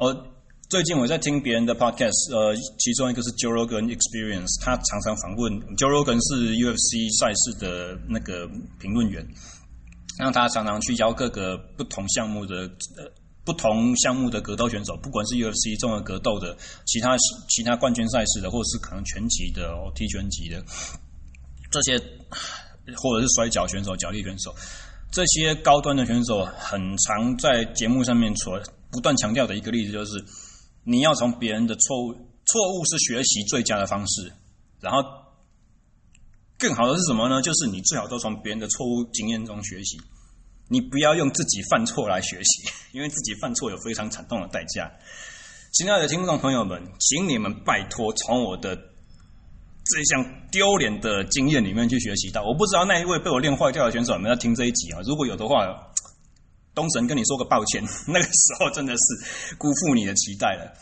[0.00, 0.16] 呃，
[0.70, 8.48] 最近我在听别人的 podcast，呃，其中一个是 Joe Rogan Experience，他常常访问 Joe Rogan 是 UFC 赛事的那个
[8.80, 9.22] 评论员，
[10.18, 12.62] 让他常常去邀各个不同项目的
[12.96, 13.12] 呃
[13.44, 17.14] 不同项目的格斗选手，不管是 UFC 综合格斗的，其他
[17.50, 20.64] 其他冠军赛事的，或者是可能拳击的、哦、踢拳击的
[21.70, 21.98] 这些，
[22.96, 24.50] 或者是摔跤选手、角力选手，
[25.12, 28.58] 这些高端的选手，很常在节目上面说。
[28.90, 30.24] 不断强调的一个例子就是，
[30.84, 34.32] 你要从别人的错误，错误是学习最佳的方式。
[34.80, 35.00] 然后，
[36.58, 37.40] 更好的是什么呢？
[37.40, 40.00] 就是你最好都从别人的错误经验中学习。
[40.68, 44.90] 你不要用自己犯错来学习， 因为自己犯错有非常惨痛的代价。
[45.72, 52.42] 亲爱的听众朋友们，请你们拜托从我的这项丢脸的经验里面去学习到。
[52.42, 55.00] 我不知道那一位被我练坏掉的选手有没有听这一集啊？
[55.04, 55.89] 如果有的话。
[56.74, 60.72] 东神跟你说个抱歉， 那个时候真的是辜负你的期待了。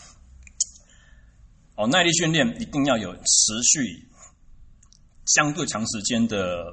[1.77, 4.09] 哦，耐力训练一定要有持续、
[5.27, 6.65] 相对长时间的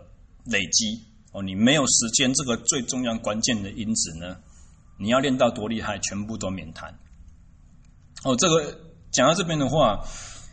[0.45, 0.99] 累积。
[1.31, 4.37] 哦，你没有时间这个最重要关键的因子呢，
[4.97, 6.97] 你要练到多厉害，全部都免谈。
[8.23, 8.79] 哦，这个
[9.11, 10.01] 讲到这边的话，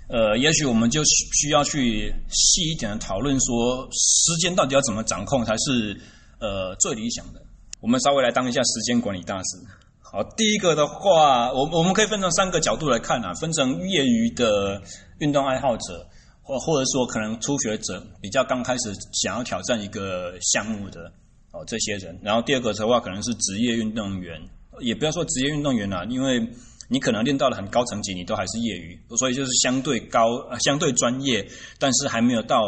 [0.09, 5.98] 呃，也许我们就需需要去细一点的讨论，说时间到底要怎么掌控才是
[6.40, 7.40] 呃最理想的。
[7.83, 9.59] 我们稍微来当一下时间管理大师。
[10.01, 14.81] 好，第一个的话，我我们可以分成三个角度来看啊，分成业余的
[15.18, 16.07] 运动爱好者，
[16.42, 21.12] 或或者说可能初学者，比较刚开始想要挑战一个项目的
[21.51, 22.16] 哦这些人。
[22.23, 24.40] 然后第二个的话，可能是职业运动员，
[24.79, 26.40] 也不要说职业运动员啦，因为
[26.88, 30.29] 你可能练到了很高层级，你都还是业余，所以就是相对高、
[30.61, 31.45] 相对专业，
[31.81, 32.62] 但是还没有到。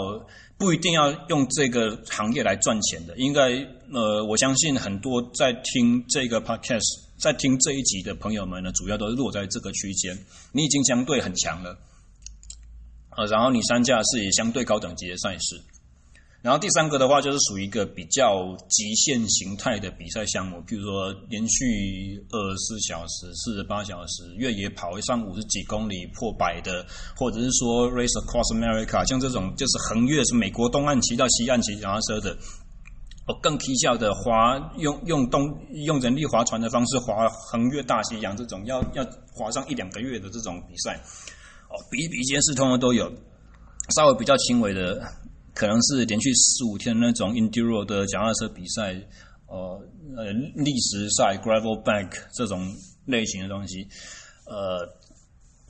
[0.57, 3.51] 不一定要用这个行业来赚钱的，应该
[3.93, 10.17] 呃，我相信很多在听这个 podcast，在听这一集的朋友们呢，主要都是落在这个区间。
[10.53, 11.77] 你已经相对很强了，
[13.17, 15.61] 呃，然后你参加是以相对高等级的赛事。
[16.44, 26.85] 然后第三个的话，就是属于一个比较极限形态的比赛项目，譬如说连续二十四小时、四十八小时越野跑上五十几公里破百的，
[27.16, 32.37] 或者是说 Race Across America，像这种就是横越是美国东岸骑到西岸骑脚踏车的，
[33.26, 35.40] 哦，更蹊跷的划用用动
[35.87, 39.02] 用人力划船的方式划横越大西洋这种要要
[39.33, 40.94] 划上一两个月的这种比赛，
[41.70, 43.11] 哦，比比皆是，通通都有，
[43.96, 45.00] 稍微比较轻微的。
[45.55, 48.93] 可能是连续十五天那种 enduro 的脚踏车比赛，
[49.47, 49.81] 呃
[50.17, 52.75] 呃，礫石赛 gravel bank 这种
[53.07, 53.87] 类型的东西，
[54.47, 54.85] 呃，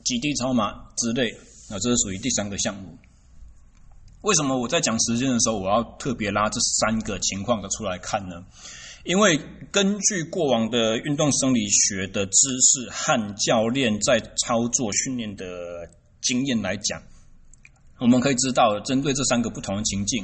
[0.05, 1.31] 极地超马之类，
[1.68, 2.97] 那这是属于第三个项目。
[4.23, 8.42] 为什么我在讲时间的时候，我要特别拉这三个情况的出来看呢？
[9.05, 9.38] 因为
[9.70, 15.44] 根据过往的运动生理学的知识和教练在操作训练的
[16.23, 17.03] 经验来讲。
[18.04, 20.22] 我们可以知道，针对这三个不同的情境，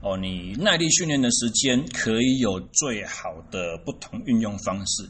[0.00, 5.06] 哦，你耐力训练的时间可以有最好的不同运用方式。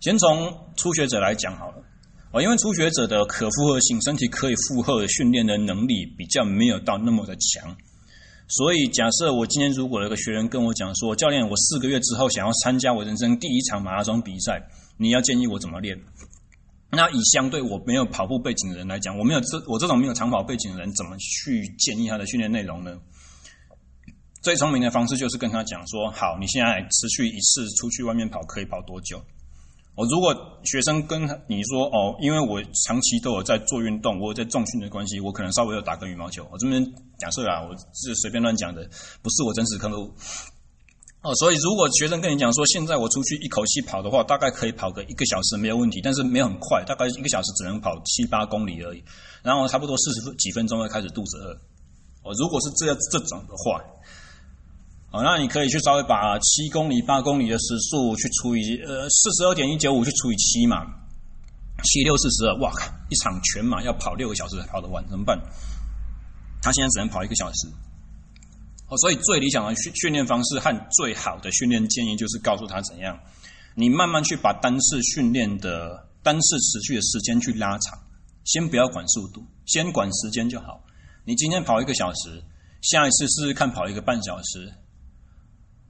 [0.00, 1.76] 先从初学者来讲好了，
[2.32, 7.76] 哦，因为初学者的可负荷性，身体可以负荷训练的能力比较没有到那么的强，
[8.48, 14.60] 所以假设我今天如果有个学员跟我讲说，教练，我四个月之后想要参加我人生第一场马拉松比赛，
[14.96, 15.96] 你要建议我怎么练？
[16.94, 22.96] 那以相对我没有跑步背景的人来讲，我没有这我这种没有长跑背景的人，怎么去建议他的训练内容呢？
[24.42, 29.22] 最聪明的方式就是跟他讲说：好，你现在持续一次出去外面跑可以跑多久？
[29.96, 36.46] 我如果学生跟你说哦，因为我长期都有在做运动，我有在重训的关系，我可能稍微有打个羽毛球。
[36.50, 36.84] 我这边
[37.18, 38.82] 假设啊，我是随便乱讲的，
[39.22, 40.12] 不是我真实客户。
[41.24, 49.02] 哦，所以如果学生跟你讲说，现在我出去一口气跑的话，大概可以跑个一个小时没有问题，但是没有很快，大概一个小时只能跑七八公里而已，
[49.42, 51.54] 然后差不多四十几分钟会开始肚子饿。
[52.24, 53.80] 哦，如果是这这种的话，
[55.12, 60.84] 哦，那你可以去稍微把七公里、八公里的时速去除以呃四十二点一九五去除以七嘛，
[61.84, 65.40] 七六四十二，哇靠，一场全马要跑六个小时才跑得完，怎么办？
[66.60, 67.66] 他现在只能跑一个小时。
[68.86, 73.18] 哦，所以最理想的训训练方式和最好的训练建议就是告诉他怎样，
[73.74, 77.98] 你慢慢去把单次训练的单次持续的时间去拉长，
[78.44, 80.84] 先不要管速度，先管时间就好。
[81.24, 82.42] 你今天跑一个小时，
[82.82, 84.72] 下一次试试看跑一个半小时，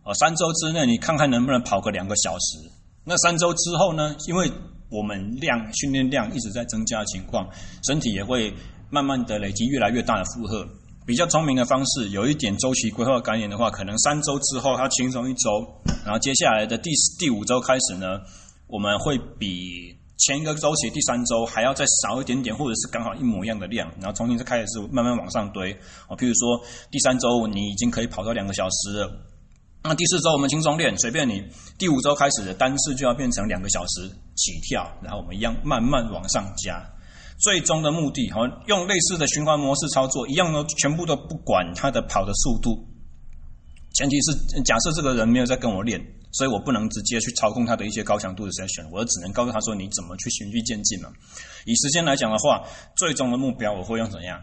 [0.05, 2.71] 哦，三周之内你看看能不能跑个两个小时。
[3.05, 4.17] 那三周之后呢？
[4.27, 4.51] 因为
[4.89, 7.47] 我们量训练量一直在增加的情况，
[7.87, 8.55] 身体也会
[8.89, 10.67] 慢慢的累积越来越大的负荷。
[11.07, 15.51] 比较聪明的方式，有一点周期规划概念的话，可能三周之后它轻松一周，
[16.03, 18.21] 然后接下来的第第五周开始呢，
[18.67, 25.73] 我们会比前一个周期第三周还要再少一点点，或者是刚好一模一样的量，然后重新再开始慢慢往上堆。
[26.09, 29.13] 哦，譬如说第三周你已经可以跑到两个小时了。
[29.83, 31.45] 那第四周我们轻松练，随便你。
[31.77, 36.83] 第五周开始的单次就要变成两个小时起跳，然后我们一样慢慢往上加。
[37.39, 42.87] 最终的目的，好，用类似的循环模式操作，一样呢，全部都不管他的跑的速度。
[43.95, 46.01] 前提是假设这个人没有在跟我练，
[46.33, 51.09] 所以我不能直接去操控他的一些高强度的 session，我只能告诉他说你怎么去循序渐进嘛。
[51.67, 52.65] 以时间来讲的话，
[52.97, 54.41] 最终的目标我会用怎样？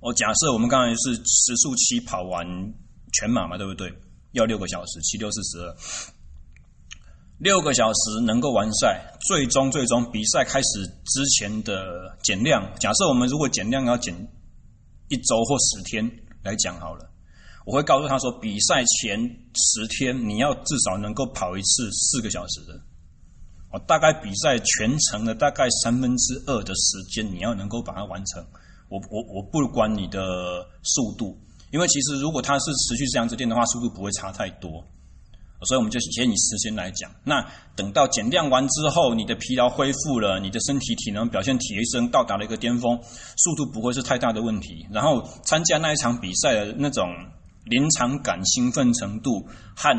[0.00, 2.46] 我假设我们刚才是时速七跑完。
[3.16, 3.88] 全马嘛，对不对？
[4.32, 5.76] 要六个小时，七六四十二，
[7.38, 9.12] 六个小时能够完赛。
[9.28, 14.14] 最终，最终比赛开始之前的减量，假设我们如果减量要减
[15.08, 16.08] 一周或十天
[16.42, 17.10] 来讲好了，
[17.66, 19.18] 我会告诉他说，比赛前
[19.54, 22.74] 十天你要至少能够跑一次四个小时的。
[23.72, 28.44] 哦大概比赛全程的大概三分之二的时间你要能够把它完成。
[28.88, 31.36] 我我我不管你的速度。
[31.72, 34.84] 因为其实如果它是持续这样子练的话，速度不会差太多，
[35.64, 37.10] 所以我们就先以时间来讲。
[37.24, 37.44] 那
[37.76, 42.98] 等到减量完之后，你的疲劳恢复了，你的身体体能表现提升，到达了一个巅峰，
[43.36, 44.86] 速度不会是太大的问题。
[44.92, 47.08] 然后参加那一场比赛的那种
[47.64, 49.46] 临场感、兴奋程度
[49.76, 49.90] 和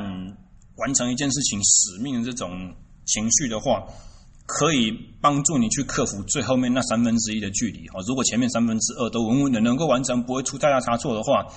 [0.77, 2.73] 完成一件事情使命的这种
[3.05, 3.83] 情绪的话。
[4.47, 8.03] 可以帮助你去克服最后面那三分之一的距离哦。
[8.07, 11.47] 如果前面三分之二都稳稳的能够完成，不会出太大差错的话，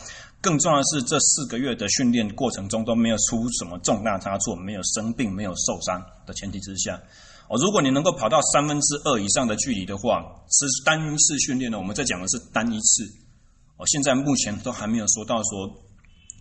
[0.40, 7.00] 更重要的是这四个月的训练过程中都没有出什么重大差错，没有生病，没有受伤的前提之下，
[7.48, 11.78] 哦，如果你能够跑到三分之二以上的距离的话，是单一次训练呢？
[11.78, 13.04] 我们在讲的是单一次
[13.76, 13.86] 哦。
[13.86, 15.68] 现在目前都还没有说到说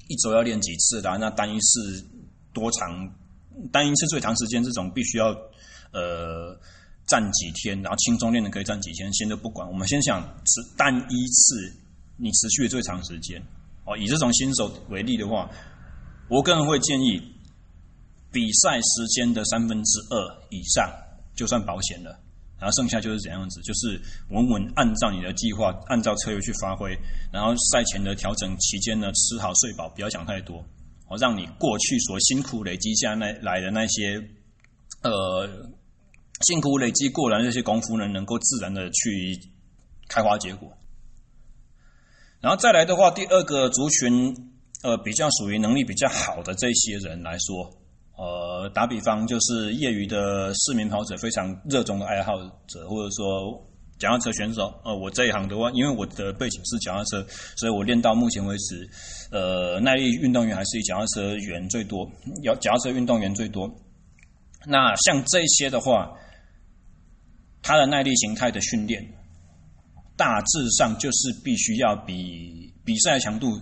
[0.08, 2.06] 一周要练几次的，那单一次
[2.54, 3.10] 多长？
[3.72, 5.36] 单一次最长时间这种必须要。
[5.93, 6.54] 呃，
[7.08, 9.66] 站几天，然后轻松练的可以站几天，先都不管。
[9.66, 11.74] 我们先想是单一次
[12.18, 13.41] 你持续的最长时间
[13.88, 13.98] 哦。
[13.98, 15.50] 以这种新手为例的话，
[16.30, 17.20] 我个人会建议
[18.32, 20.88] 比赛时间的三分之二以上
[21.34, 22.12] 就算保险了，
[22.60, 26.96] 然后剩下就是怎样子，就是稳稳按照你的计划，按照策略去发挥。
[27.34, 30.58] 然后赛前的调整期间呢，吃好睡饱，不要想太多，
[31.08, 34.22] 哦，让你过去所辛苦累积下来来的那些
[35.02, 35.50] 呃。
[36.46, 39.36] 辛苦累积过来的这些功夫呢，能够自然的去
[40.08, 40.72] 开花结果。
[42.40, 44.36] 然后再来的话，第二个族群，
[44.84, 47.68] 呃，比较属于能力比较好的这些人来说，
[48.16, 52.34] 呃，打比方就是业余的市民跑者，非常热衷的爱好
[52.68, 53.60] 者，或者说
[53.98, 54.72] 脚踏车选手。
[54.86, 57.26] 呃，我这一行的话，因为我的背景是脚踏车，
[57.58, 58.88] 所以我练到目前为止，
[59.32, 62.08] 呃，耐力运动员还是以脚踏车员最多，
[62.44, 63.68] 要脚踏车运动员最多。
[64.66, 66.14] 那像这些的话，
[67.64, 69.04] 它的耐力形态的训练，
[70.18, 73.61] 大致上就是必须要比比赛强度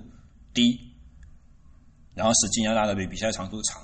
[0.53, 0.79] 低，
[2.15, 3.83] 然后时间要拉的比比赛长度长，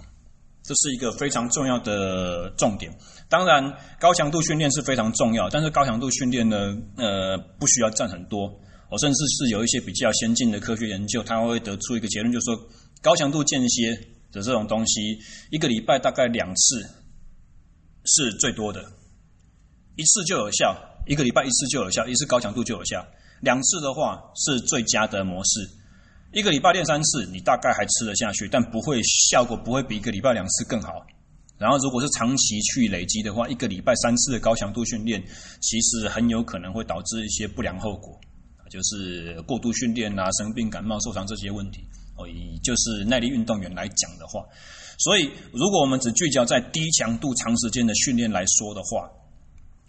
[0.64, 2.92] 这是一个非常重要的重点。
[3.28, 8.48] 当然，高强度训练是非常重要，但是高强度训练呢，呃，不需要占很多。
[8.90, 12.58] 我甚至是有一些比较先进的科学研究，它会得出一个结论，就是说
[13.02, 13.96] 高强度间歇
[14.32, 15.18] 的这种东西，
[15.50, 16.90] 一个礼拜大概两次
[18.04, 18.84] 是最多的。
[19.96, 20.76] 一次就有效，
[21.08, 23.06] 一个礼拜一次就有效，一次高强度就有效。
[23.42, 25.68] 两次的话是最佳的模式。
[26.32, 30.94] 一个礼拜练三次，你大概还吃得下去，但不会效果不会比一个礼拜两次更好。
[31.58, 35.22] 然后，如果是长期去累积的话，一个礼拜三次的高强度训练，
[35.62, 38.20] 其实很有可能会导致一些不良后果，
[38.70, 41.84] 就是过度训练啊、生病、感冒、受伤这些问题。
[42.18, 44.44] 哦，以就是耐力运动员来讲的话，
[44.98, 49.10] 所以如果我们只聚焦在低强度长时间的训练来说的话，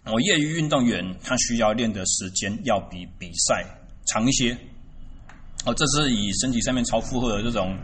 [0.05, 3.65] 我业余运动员，他需要练的时间要比比赛
[4.05, 4.57] 长一些。
[5.65, 7.77] 哦，这是以身体上面超负荷的这种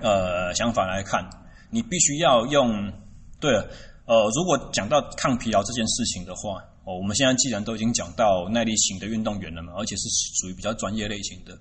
[0.00, 1.22] 呃想法来看，
[1.70, 2.92] 你必须要用。
[3.38, 3.68] 对了，
[4.06, 10.08] 呃，如果讲到抗疲劳这件事情的话，哦，我们现在既然都已经讲到耐力型的运动员了嘛，而且是
[10.40, 11.52] 属于比较专业类型的，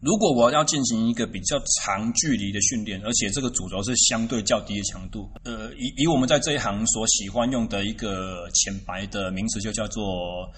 [0.00, 10.48] 如果我要进行一个比较长距离的训练，而且这个主轴是相对较低的强度，呃，以以我们在这一行所喜欢用的一个浅白的名词，就叫做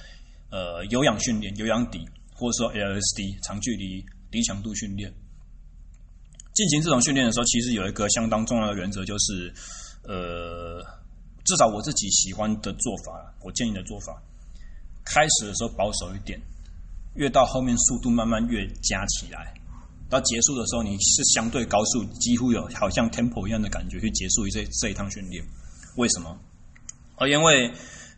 [0.50, 5.12] 呃有氧训练、有氧底，或者说 LSD 长距离低强度训练。
[6.52, 9.54] 进行这种训练的时候，其实有一个相当重要的原则，就是
[10.02, 10.82] 呃，
[11.44, 14.20] 至少我自己喜欢的做法，我建议的做法，
[15.04, 16.40] 开始的时候保守一点。
[17.18, 19.52] 越到后面速度慢慢越加起来，
[20.08, 25.44] 到结束的时候你是相对高速，几乎有好像 tempo 一样的感觉去结束这这一趟训练。
[25.96, 26.38] 为什么？
[27.16, 27.72] 而因为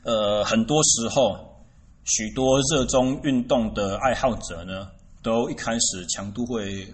[0.05, 1.65] 呃很多时候
[2.05, 4.91] 许多热衷运动的爱好者呢，
[5.23, 6.87] 都一开始强度会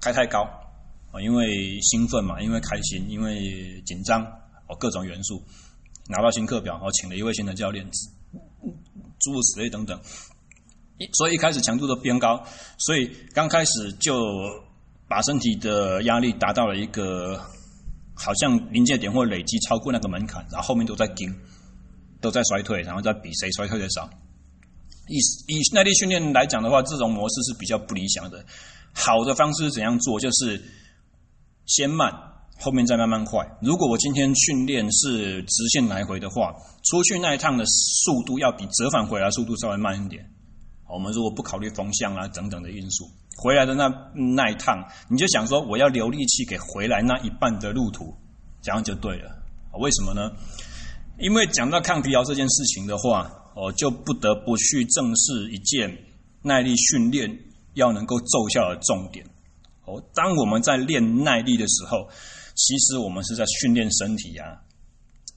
[0.00, 0.44] 开太高
[1.12, 4.24] 啊，因为兴奋嘛，因为开心，因为紧张
[4.68, 5.42] 哦，各种元素
[6.08, 7.86] 拿到新课表，然后请了一位新的教练，
[9.20, 10.00] 诸如此类等等。
[11.12, 12.42] 所以一开始强度都偏高，
[12.78, 14.14] 所以刚开始就
[15.08, 17.38] 把身体的压力达到了一个
[18.14, 21.28] 好像临界点或累积超过那个门槛，然后后面都在紧，
[22.20, 24.08] 都在衰退，然后再比谁衰退的少。
[25.08, 28.44] 以以耐力训练来讲的话，这种模式是比较不理想的。
[28.94, 30.20] 好的方式是怎样做？
[30.20, 30.62] 就是
[31.66, 32.12] 先慢，
[32.60, 33.44] 后面再慢慢快。
[33.60, 40.24] 如果我今天训练是直线来回的话，出去那一趟的速度要比折返回来速度稍微慢一点。
[40.92, 43.88] 我们如果不考虑风向啊等等的因素，回来的那
[44.36, 44.76] 那一趟，
[45.08, 48.14] 你就想说我要留力气给回来那一半的路途，
[48.60, 49.42] 这样就对了。
[49.80, 50.30] 为什么呢？
[51.18, 55.96] 因为讲到抗疲劳这件事情的话，我就不得不去正视一件
[56.42, 57.38] 耐力训练
[57.72, 59.24] 要能够奏效的重点。
[59.86, 62.06] 哦，当我们在练耐力的时候，
[62.54, 64.60] 其实我们是在训练身体啊，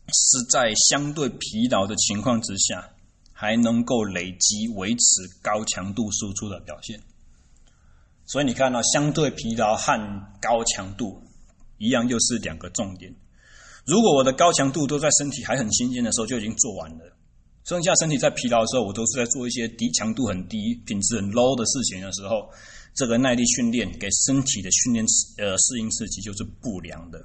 [0.08, 2.90] 是在相对疲劳的情况之下。
[3.38, 6.98] 还能够累积维持高强度输出的表现，
[8.26, 10.00] 所以你看到相对疲劳和
[10.42, 11.22] 高强度
[11.78, 13.14] 一样，又是两个重点。
[13.86, 17.18] 如果我的高强度都在身体还很新鲜的时候就已经做完了，
[17.66, 22.50] 剩下身体在疲劳的时候，我都是在做一些低强度很低、品质很 low 的事情的时候，
[22.96, 25.06] 这个耐力训练给身体的训练
[25.40, 27.22] 呃适应刺激就是不良的。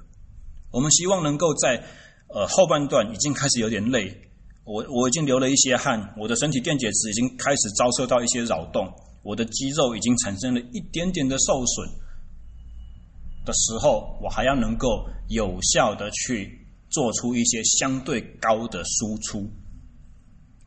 [0.71, 1.81] 我们希望能够在
[2.27, 4.27] 呃后半段已经开始有点累。
[4.63, 8.87] 我我已经流了一些汗，我的身体电解质已经开始遭受到一些扰动，
[9.23, 11.89] 我的肌肉已经产生了一点点的受损
[13.43, 16.59] 的时候，我还要能够有效的去
[16.91, 19.49] 做出一些相对高的输出。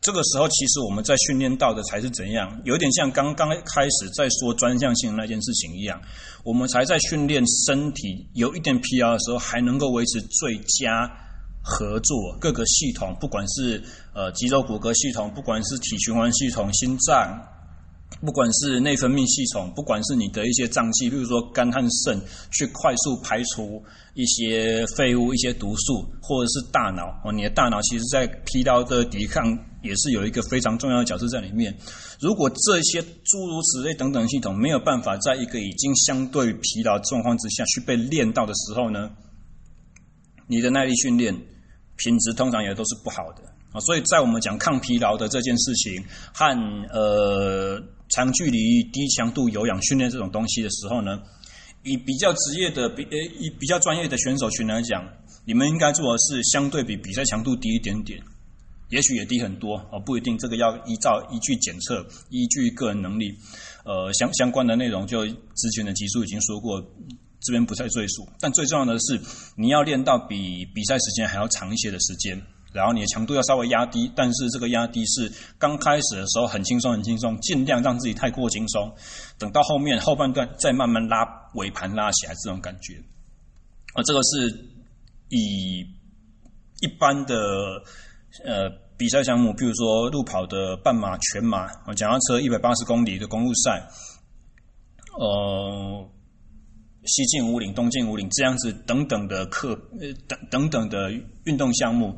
[0.01, 5.99] 这个时候，其实我们在训练到的才是怎样，有点像刚刚开始在说专项性那件事情一样，
[6.45, 11.11] 我们才在训练身体有一点疲劳的时候，还能够维持最佳。
[11.67, 17.41] 合作各个系统，不管是呃肌肉骨骼系统，不管是体循环系统、心脏，
[18.21, 22.21] 不管是内分泌系统，不管是你的一些脏器，比如说肝和肾，
[22.53, 29.43] 去快速排除一些废物、一些毒素，或者是大脑哦，你的大脑其实在疲劳的抵抗
[29.83, 31.75] 也是有一个非常重要的角色在里面。
[32.21, 39.11] 如果这些诸如此类等等系统没有办法在一个已经相对疲劳状况之下去被练到的时候呢，
[40.47, 41.35] 你的耐力训练。
[41.97, 43.43] 品质通常也都是不好的
[43.73, 46.45] 啊，所以在我们讲抗疲劳的这件事情和
[46.93, 51.21] 呃长距离低强度有氧训练这种东西的时候呢，
[51.83, 55.09] 以比较职业的比呃以比较专业的选手群来讲，
[55.45, 58.21] 你们应该做的是相对比比赛强度低一点点，
[58.91, 63.37] 也许也低很多哦，不一定，这个要依照依据检测，依据个人能力，
[63.85, 66.81] 呃相相关的内容就之前的集数已经说过。
[67.45, 69.21] 这边不再赘述，但最重要的是，
[69.55, 72.41] 你要练到比比赛时间还要长一些的时间，
[72.73, 78.91] 然后你的强度要稍微压低，但是这个压低是刚开始的时候很轻松很轻松，尽量让自己太过轻松，
[79.39, 81.23] 等到后面后半段再慢慢拉
[81.55, 82.95] 尾盘拉起来这种感觉。
[83.95, 84.49] 而这个是
[85.29, 85.87] 以
[86.81, 87.37] 一般的
[88.45, 93.87] 呃比赛项目，比如说路跑的半马、全马，脚踏车一百八十公里的公路赛，
[95.19, 96.09] 呃。
[97.07, 101.13] 西进五岭、东进五岭这样子等等的课，呃，等等等的
[101.45, 102.17] 运动项目，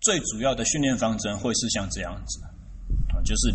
[0.00, 2.40] 最主要的训练方针会是像这样子
[3.12, 3.52] 啊，就是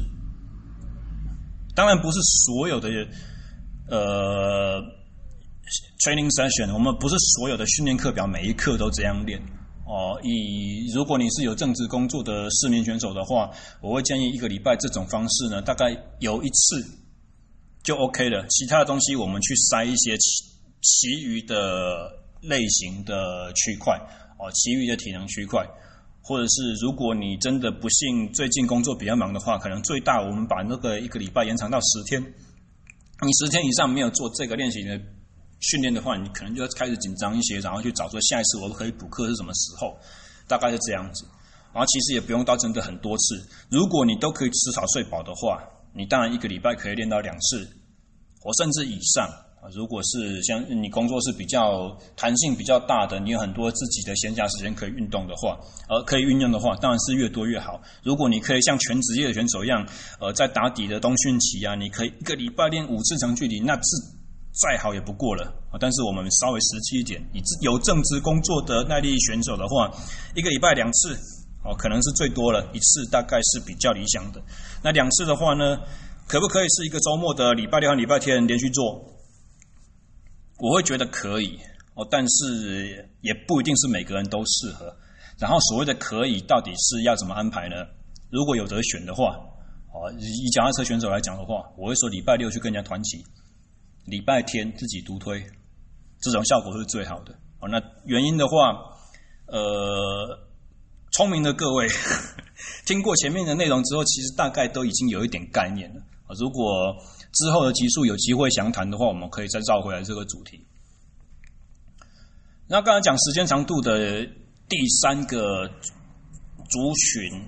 [1.74, 2.90] 当然不是所有的
[3.90, 4.82] 呃
[6.04, 9.42] training session，我们不是所有的训练课表每一课都这样练
[9.88, 10.20] 哦。
[10.24, 13.50] 以如果你是有正职工作的市民选手的话，
[13.82, 17.00] 我会建议一个礼拜这种方式呢，大概有一次。
[17.84, 20.46] 就 OK 了，其他的东西我们去筛一些其
[20.82, 22.10] 其余的
[22.42, 23.96] 类型的区块
[24.40, 25.66] 哦，其余的体能区块，
[26.22, 35.00] 或者是如果你真的不幸最近工作比较忙的话，可能最大我们把那个一个礼拜延长到十天，你十天以上没有做这个练习的
[35.60, 39.98] 训练的话，你可能就要开始紧张一些，然后去找说下一次我可以补课是什么时候，
[40.48, 41.26] 大概是这样子。
[41.74, 45.64] 然后其实也不用到真的很多次，如果你都可以吃好睡饱的话，
[45.96, 47.68] 你当然一个礼拜可以练到两次，
[48.42, 49.26] 或甚至以上
[49.62, 49.70] 啊。
[49.74, 57.82] 如果是像你工作是比较弹性比较大的，你有很多自己的闲暇时间可以运动的话，呃，可以运用的话，当然是越多越好。
[58.04, 59.88] 如果你可以像全职业的选手一样，
[60.20, 63.90] 呃，在打底的冬训期啊，你可以一个礼拜练五次长距离，那是
[64.52, 65.52] 再好也不过了。
[65.80, 69.90] 但是我们稍微实际一点，以有正职工作的耐力选手的话，
[70.36, 71.18] 一个礼拜两次，
[71.64, 74.42] 哦，可能是最多了，一次大概是比较理想的。
[74.84, 75.78] 那两次的话呢，
[76.28, 79.14] 可不可以是一个周末的礼拜六和礼拜天连续做？
[80.60, 81.58] 我会觉得可以
[81.96, 84.94] 哦，但是也不一定是每个人都适合。
[85.40, 87.76] 然后所谓的可以，到底是要怎么安排呢？
[88.30, 89.36] 如果有得选的话，
[89.94, 93.24] 哦，以脚踏车选手来讲的话，我会说礼拜六去跟人家团骑，
[94.06, 95.44] 礼拜天自己独推，
[96.22, 97.34] 这种效果是最好的。
[97.60, 98.74] 哦，那原因的话，
[99.48, 100.38] 呃，
[101.14, 101.88] 聪明的各位
[102.88, 106.02] 听过前面的内容之后，其实大概都已经有一点概念了。
[106.40, 106.96] 如果
[107.32, 110.60] 之后的集数有机会详谈的话，我们可以再绕回来这个主题。
[112.68, 114.26] 那刚才讲时间长度的
[114.68, 115.68] 第三个
[116.70, 117.48] 族群，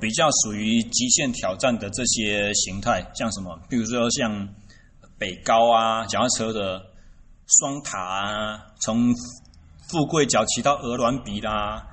[0.00, 3.56] 比较属于极限挑战的这些形态，像什么？
[3.68, 4.48] 比如说像
[5.18, 6.82] 北高啊，脚踏车的
[7.46, 9.14] 双塔啊，从
[9.88, 11.86] 富贵角骑到鹅銮鼻啦，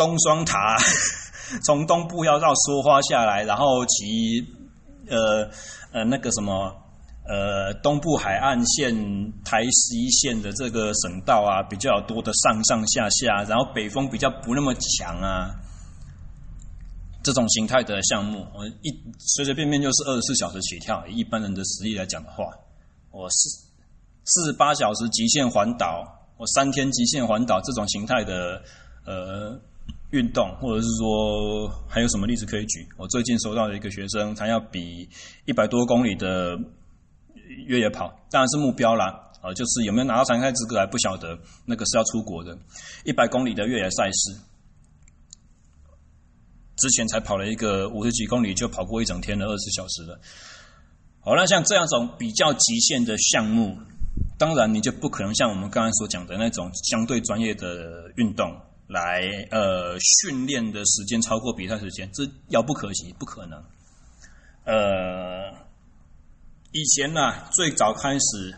[0.00, 0.78] 东双塔，
[1.66, 4.58] 从东部要绕梭花下来，然后骑。
[5.08, 5.50] 呃
[5.92, 6.72] 呃，那个什么，
[7.26, 8.94] 呃，东部海岸线
[9.42, 15.50] 台十一线的这个省道啊，比较多的上上下下，然后北风比较不那么强啊，
[17.24, 21.04] 这种形态的项目，我一随随便便就是二十四小时起跳。
[21.08, 22.44] 一般人的实力来讲的话，
[23.10, 23.48] 我四
[24.26, 26.04] 四十八小时极限环岛，
[26.36, 28.62] 我三天极限环岛这种形态的，
[29.04, 29.60] 呃。
[30.10, 32.86] 运动，或者是说还有什么例子可以举？
[32.96, 35.08] 我最近收到的一个学生，他要比
[35.46, 36.58] 一百多公里的
[37.66, 39.26] 越野跑，当然是目标啦。
[39.40, 42.58] 啊，就是有没有拿到参赛资格还不晓得，那个是要出国的。
[43.06, 44.38] 一百公里的越野赛事，
[46.76, 50.20] 之前才跑了一个五十几公里就跑过一整天的二十小时了。
[51.20, 53.78] 好，那像这样种比较极限的项目，
[54.36, 58.54] 当然你就不可能像我们刚才所讲的那种相对专业的运动。
[58.90, 59.22] 来，
[59.52, 63.62] 呃，训练的时间超过比赛时间，这遥不可及，不可能。
[64.64, 65.48] 呃，
[66.72, 68.52] 以前呢、最早开始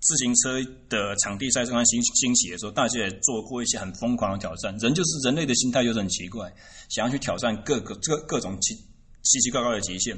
[0.00, 0.58] 自行车
[0.88, 4.74] 的场地赛刚兴兴起的时候，大家也做过一些很疯狂的挑战。
[4.78, 6.50] 人就是人类的心态，就是很奇怪，
[6.88, 10.16] 想要去挑战各个各各种奇奇奇怪怪的极限。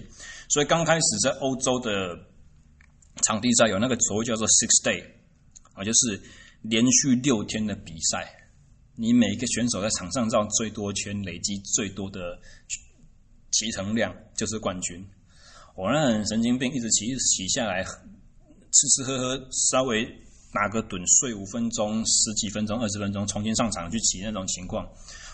[0.49, 2.17] 所以刚开始在欧洲的
[3.23, 5.05] 场地赛有那个所谓叫做 Six Day
[5.75, 6.23] 啊，就是
[6.61, 8.39] 连续六天的比赛。
[8.97, 12.39] 你每一个选手在场上绕最多圈，累积最多的
[13.51, 15.05] 骑乘量就是冠军。
[15.75, 20.05] 我那很神经病，一直骑，一直骑下来，吃吃喝喝，稍微
[20.53, 24.87] 打个盹，睡五分钟、十几分钟、二十分钟，重新上场去骑那种情况。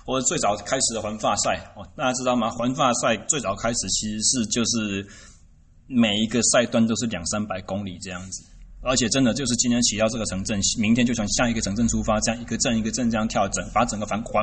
[0.07, 2.49] 我最早开始的环法赛，哦，大家知道吗？
[2.51, 5.07] 环法赛最早开始其实是就是
[5.87, 8.45] 每一个赛段都是两三百公里这样子。
[8.89, 14.43] 而且真的就是今天骑到这个城镇，明天就从下一个城镇出发，这样一个镇一个镇这样跳整，把整个繁华，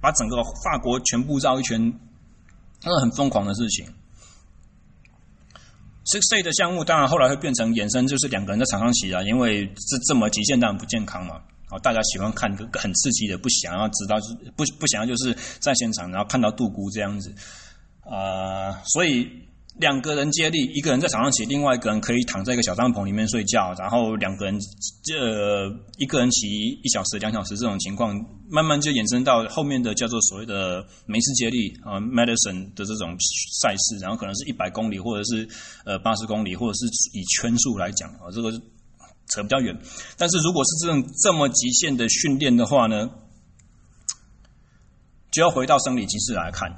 [0.00, 1.92] 把整个法国全部绕一圈，
[2.84, 3.84] 那是很疯狂的事情。
[6.04, 11.40] Six Day 的项目当然后来会变成衍生，就是两个人在场上骑啊，因为这这么极限当然不健康嘛。
[11.68, 14.16] 好，大家喜欢看个很刺激的，不想要知道，
[14.56, 17.34] 不不想要就是在现场然后看到杜姑这样子
[18.04, 19.28] 啊、所以。
[19.80, 24.54] 两个人接力，一个人在场上骑，另外一个人可以躺在一个小帐篷里面睡觉，然后两个人，
[25.18, 25.66] 呃，
[25.96, 28.14] 一个人骑一小时、两小时这种情况，
[28.50, 33.16] 慢慢就衍生到后面的叫做所谓的美式接力啊，medicine 的这种
[33.62, 35.48] 赛事，然后可能是一百公里，或者是
[35.86, 38.52] 呃八十公里，或者是以圈数来讲啊，这个
[39.30, 39.74] 扯比较远。
[40.18, 43.08] 但是如果是这种这么极限的训练的话呢，
[45.30, 46.70] 就要回到生理机制来看。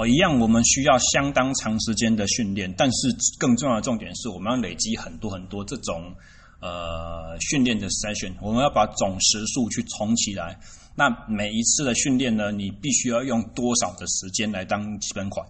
[0.00, 6.14] 哦，一样，我们需要相当长时间的训练，但是更重要的重点是，我们要累积很多很多这种
[6.62, 10.58] 呃训练的 session，我们要把总时数去冲起来。
[10.96, 15.46] 那每一次的训练呢，你必须要用多少的时间来当基本款？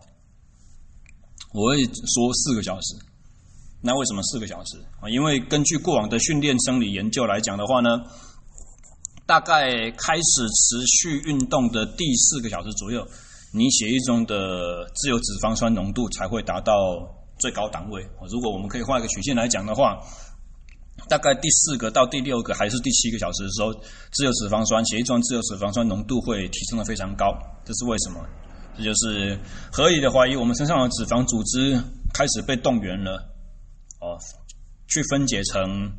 [1.53, 2.97] 我会说四个小时。
[3.81, 5.09] 那为什么四个小时啊？
[5.09, 8.03] 因为根据过往的训练生理研究来讲的话呢，
[9.27, 13.07] 大概开始持续运动的第四个小时左右。
[13.53, 16.75] 你血液中的自由脂肪酸浓度才会达到
[17.39, 18.01] 最高档位。
[18.29, 19.99] 如果我们可以画一个曲线来讲的话，
[21.09, 23.73] 大概第四个到第六个还是第七个小时的时候，
[24.13, 27.33] 自由脂肪酸血液中自由脂肪酸浓度会提升得非常高。
[27.65, 28.21] 这是为什么？
[28.77, 29.39] 这就是
[29.73, 31.77] 合理的怀疑，我们身上的脂肪组织
[32.15, 33.17] 开始被动员了，
[34.01, 34.17] 哦，
[34.87, 35.91] 去分解成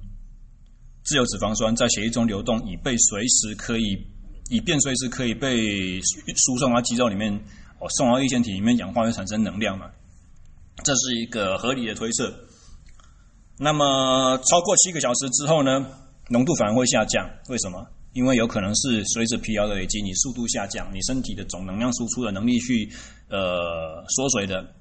[1.03, 4.07] 自由脂肪酸，在血液中流动，以被随时可以，
[4.51, 7.33] 以便随时可以被输送到肌肉里面，
[7.79, 9.85] 哦，送到粒线体里面氧化，会产生能量嘛？
[10.83, 12.33] 这是一个合理的推测。
[13.57, 15.85] 那么超过七个小时之后呢，
[16.29, 17.87] 浓度反而会下降，为什么？
[18.11, 22.91] 因为有可能是随着疲劳的累积，你速度下降，你身体的总能量输出的能力去
[23.29, 24.75] 呃缩水的，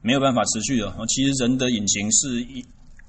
[0.00, 0.94] 没有办法持续的。
[1.08, 2.64] 其实人的引擎是一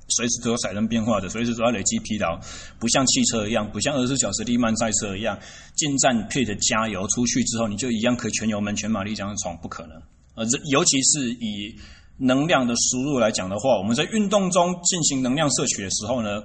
[0.09, 2.39] 随时都有产生变化的，随时都要累积疲劳，
[2.79, 5.37] 不像汽车一样，不像二十四小时力慢赛车一样，
[5.75, 9.95] 进站 pit 加油出去之后，你就一样可以全油门全马力这样闯，不可能。
[10.35, 11.75] 呃，尤其是以
[12.17, 16.41] 能量的输入来讲的话，我们在运动中进行能量摄取的时候呢，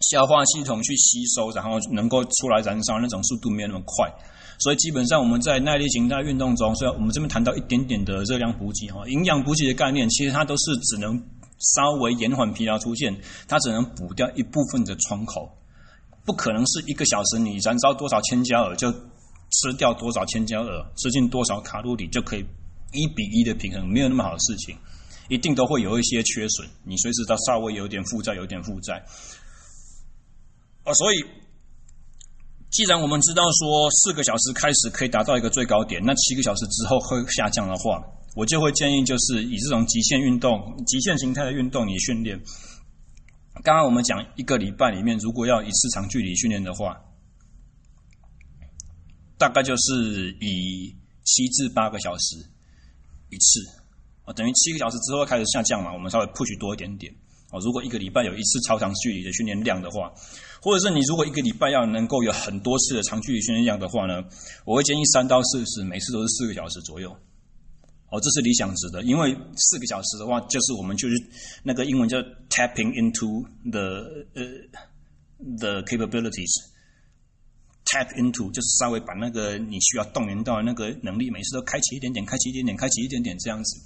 [0.00, 4.12] 消化系统去吸收，然后能够出来燃烧，那种速度没有那么快，
[4.58, 11.20] 所以基本上我们在耐力型态运动中，虽然我们这边谈到一点点的热量补给哈，营养补给的概念，其实它都是只能
[11.74, 15.48] 稍微延缓疲劳出现，它只能补掉一部分的窗口，
[16.24, 22.40] 不可能是一个小时你燃烧多少千焦耳就吃掉多少千焦耳，吃进多少卡路里就可以
[22.92, 24.76] 一比一的平衡，没有那么好的事情，
[25.28, 29.02] 一定都会有一些缺损，你随时都稍微有点负债，有点负债。
[30.84, 31.24] 哦，所以
[32.70, 38.02] 既然我们知道说四个小时开始可以达到一个最高点，那七个小时之后会下降的话，
[38.34, 42.40] 我就会建议就是以这种极限运动、极限形态的运动你训练。
[43.62, 46.98] 刚刚我们讲一个礼拜里面，如果要一次长距离训练的话，
[49.36, 52.36] 大概就是以七至八个小时
[53.28, 53.60] 一次，
[54.24, 57.12] 啊，等于七个小时之后开始下降嘛，我们稍微 push 多一点点。
[57.50, 60.10] 哦，如果一个礼拜有一次超长距离的训练量的话，
[60.62, 64.24] 或者是你如果一个礼拜要能够有很多次的长距离训练量的话呢，
[64.64, 67.14] 我会建议三到四次，每次都是四个小时左右。
[68.12, 71.14] 哦，这是理想值的，因为四个小时的话，就是我们就是
[71.62, 72.18] 那个英文叫
[72.50, 74.04] tapping into the
[74.34, 74.44] 呃、
[75.58, 83.80] the capabilities，tap into 就是稍微把那个你需要动员到的那个能力，每次都开启一点点，开启一点点，开启一点点这样子。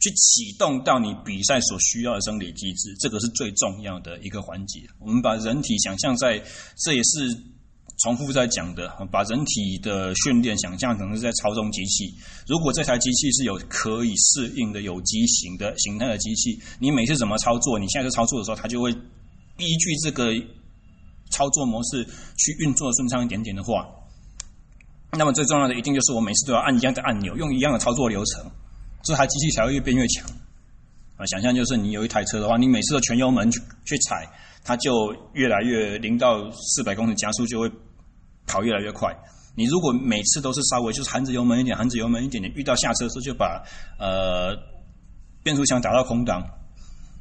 [0.00, 4.86] 去启动到你比赛所需要的生理机制，这个是最重要的一个环节。
[4.98, 6.44] 我们把人体想象在，
[6.76, 7.30] 这也是
[7.98, 12.12] 重复在讲的，把人体的训练想象成是在操纵机器。
[12.46, 20.32] 如果这台机器是有可以适应的有机型的形态的机器，你每次怎么操作，你现在操作的时候，它就会依据这个
[21.30, 22.04] 操作模式
[22.36, 23.86] 去运作顺畅一点点的话，
[25.12, 28.50] 那么最重要的一定就是我每次都要按一样的按钮，用一样的操作流程。
[29.04, 30.26] 这台机器才会越变越强
[31.16, 31.26] 啊！
[31.26, 34.26] 想象就是你有一台车的话，你每次都全油门去去踩，
[34.64, 37.70] 它就越来越零到四百公里加速就会
[38.46, 39.14] 跑越来越快。
[39.54, 43.62] 你如果每次都是稍微就是含着油门一点，含着油门一点点，遇到下车的时候就把
[44.00, 44.56] 呃
[45.44, 46.42] 变速箱打到空档，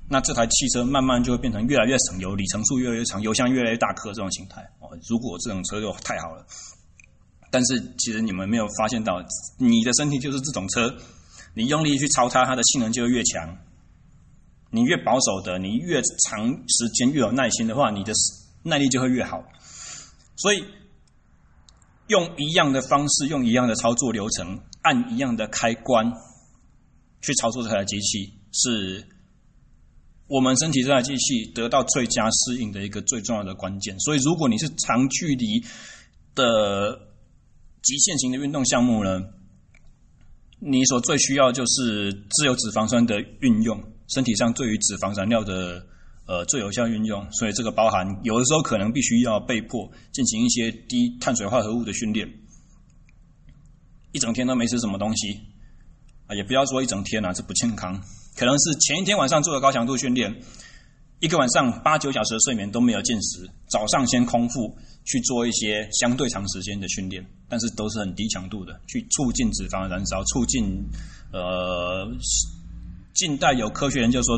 [0.09, 4.89] 那这台汽车慢慢就会变成越来越省油，里程数越来越长，油箱越来越大颗这种形态哦。
[5.09, 6.43] 如果这种车就太好了，
[7.51, 9.21] 但是其实你们没有发现到，
[9.57, 10.95] 你的身体就是这种车。
[11.55, 13.55] 你用力去超它，它的性能就会越强。
[14.73, 18.11] 你越保守的，你越长时间越有耐心的话，你的
[18.63, 19.43] 耐力就会越好。
[20.35, 20.63] 所以，
[22.07, 26.11] 用一样的方式，用一样的操作流程，按一样的开关
[27.21, 29.07] 去操作这台机器，是
[30.27, 33.99] 我们身体这台机器得到最佳适应的一个最重要的关键。
[33.99, 35.63] 所以，如果你是长距离
[36.33, 36.99] 的
[37.83, 39.21] 极限型的运动项目呢，
[40.59, 45.85] 你所最需要就是自由脂肪酸的运用，身体上对于脂肪燃料的
[46.25, 52.27] 呃最有效运用，所以这个包含有的时候可能必须要被迫进行一些低碳水化合物的训练，
[54.11, 55.39] 一整天都没吃什么东西
[56.27, 58.01] 啊，也不要说一整天啊，这不健康，
[58.35, 60.33] 可能是前一天晚上做了高强度训练，
[61.19, 64.77] 一个晚上八九小时的睡眠都没有进食，早上先空腹。
[65.05, 70.63] 去做一些相对长时间的训练，但是都是很低强度的，去促进脂肪燃烧，促进
[71.33, 72.07] 呃，
[73.13, 74.37] 近代有科学研究说，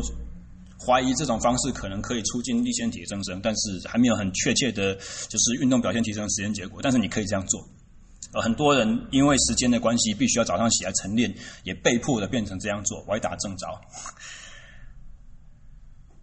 [0.78, 6.80] 怀疑这种方式可能可以促进粒线体的增生，但是还没有很确切的，就是运动表现提升的实验结果。
[6.82, 7.60] 但是你可以这样做，
[8.42, 13.66] 很多人因为时间的关系，必须要早上起来晨练，也被迫的变成这样做，歪打正着。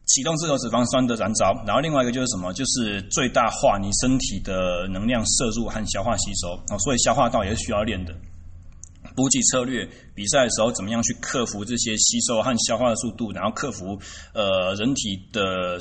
[0.05, 2.53] 启动自由脂肪酸的燃烧，然后另外一个就是什么？
[2.53, 8.13] 就是最大化你身体的能量摄入和消化吸收啊，所以消化道也是需要练的。
[9.15, 13.99] 补给策略，比赛的时候怎么样去克服这些吸收和消化的速度，然后克服
[14.33, 15.77] 呃人体的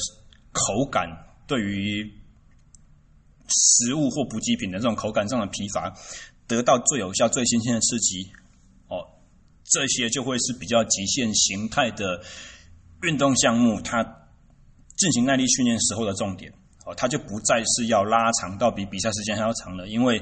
[0.52, 1.08] 口感
[1.46, 2.04] 对于
[3.48, 5.92] 食物或补给品的这种口感上的疲乏，
[6.46, 8.30] 得到最有效、最新鲜的刺激。
[8.88, 9.04] 哦，
[9.64, 12.22] 这些就会是比较极限形态的
[13.02, 14.02] 运动项目，它
[14.96, 16.52] 进行耐力训练时候的重点。
[16.84, 20.20] 哦，它就不再是要拉长到比比赛时间还要长了，因为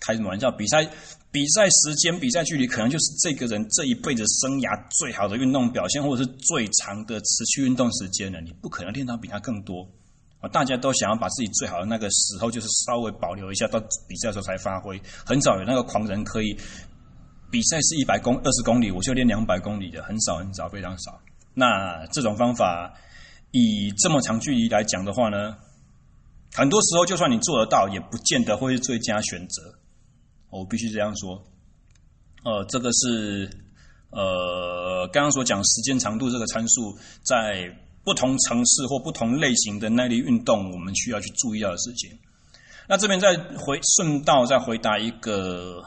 [0.00, 0.88] 开什么玩笑，比赛
[1.30, 8.40] 比赛时间、比赛距离可能就是这个人这一辈子生涯最好的运动表现，或者是最长的持续运动时间了。
[8.40, 9.86] 你不可能练到比他更多
[10.40, 10.48] 啊！
[10.48, 15.00] 大家都想要把自己最好的那个时候，就是稍微保留一下，到比赛的时候才发挥。
[15.26, 16.56] 很少有那个狂人可以
[17.50, 21.20] 比赛是一百公二十公里，我就练两百公里的，很少很少，非常少。
[21.52, 22.94] 那这种方法
[23.50, 25.54] 以这么长距离来讲的话呢？
[26.54, 29.77] 很多时候，就算你做得到，也不见得会是最佳选择。
[30.50, 31.42] 我必须这样说。
[32.44, 33.50] 呃，这个是
[34.10, 37.68] 呃刚刚所讲时间长度这个参数，在
[38.04, 42.10] 不同城市或不同类型的耐力运动，我们需要去注意到的事情。
[42.88, 45.84] 那这边再回顺道再回答一个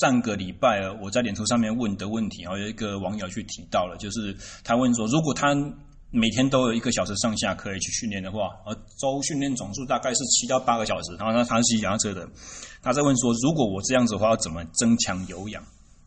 [0.00, 4.34] 上个礼拜我在脸书上面问的问题，然后有一个网友去提到了，就是
[4.64, 5.54] 他问说，如果他
[6.12, 11.14] 每天都有一个小时上下可以去训练的话，而周训练总数大概是七到八个小时。
[11.16, 12.28] 然后他他是骑脚踏车的，
[12.82, 15.62] 他在问说，如果我这样子的话，要怎么增强有氧？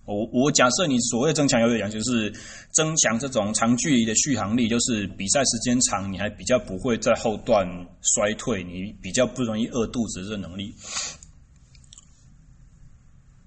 [0.05, 2.29] 我我假设你所谓增强有氧，就是
[2.73, 7.65] 增强这种长距离的续航力，就是比赛时间长，你还比较不会在后段
[8.01, 10.75] 衰退，你比较不容易饿肚子的能力。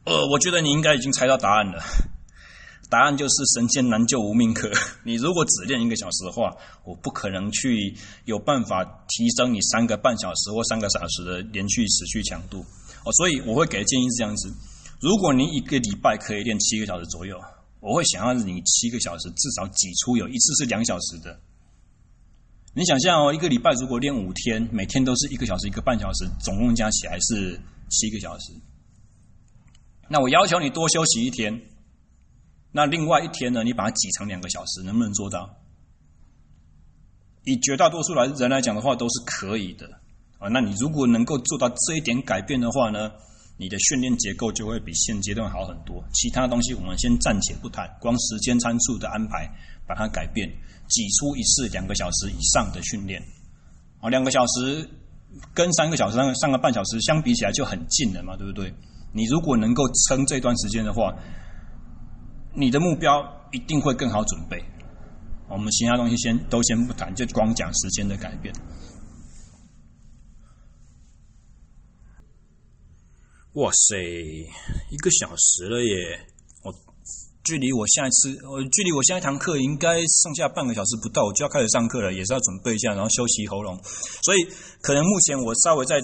[0.05, 1.83] 呃，我觉得你应该已经猜到答案了。
[2.89, 4.71] 答案就是神仙难救无命客。
[5.05, 12.65] 你如果只练一个小时的话，我不可能去有办法提升你三个半小时或三个小时的连续持续强度
[13.05, 13.13] 哦。
[13.13, 14.53] 所以我会给的建议是这样子：
[15.01, 17.37] 如果你一个礼拜可以练七个小时左右，
[17.81, 21.41] 我会想要你七个小时至少挤出有一次是两小时的。
[22.75, 28.53] 你想象哦，一个礼拜如果练五天，每天都是一个小时一个半小时，总共加起来是七个小时。
[30.09, 31.61] 那我要求你多休息一天。
[32.73, 33.65] 那另外一天呢？
[33.65, 35.49] 你把它挤成两个小时，能不能做到？
[37.45, 39.87] 以绝大多数来人来讲的话，都是可以的
[40.39, 40.49] 啊。
[40.49, 43.11] 那你如果能够做到这一点改变的话呢，
[43.57, 46.05] 你的训练结构就会比现阶段好很多。
[46.13, 49.49] 其他东西我们先暂且不谈，光时间参数的安排，
[49.87, 50.47] 把它改变，
[50.89, 53.23] 挤出一次两个小时以上的训练
[54.01, 54.11] 啊。
[54.11, 54.87] 两个小时
[55.55, 58.75] 跟三个小时、上个半小时相比起来就很近了嘛，对不对？
[59.13, 61.17] 你如果能够撑这段时间的话。
[62.57, 64.65] 你的目标一定会更好准备。
[65.49, 68.53] 我们其他东西先都先不谈，就光讲时间的改变。
[73.53, 73.97] 哇塞，
[74.91, 76.27] 一个小时了耶！
[76.65, 76.75] 我
[77.45, 83.79] 距离我下一次，我距离我下一堂课应该剩下半个小时不到，我就要开始上课了，也是要准备一下，然后休息喉咙。
[84.23, 84.39] 所以
[84.81, 86.03] 可能目前我稍微在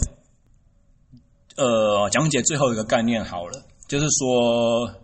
[1.57, 5.02] 呃讲解最后一个概念好了，就是说。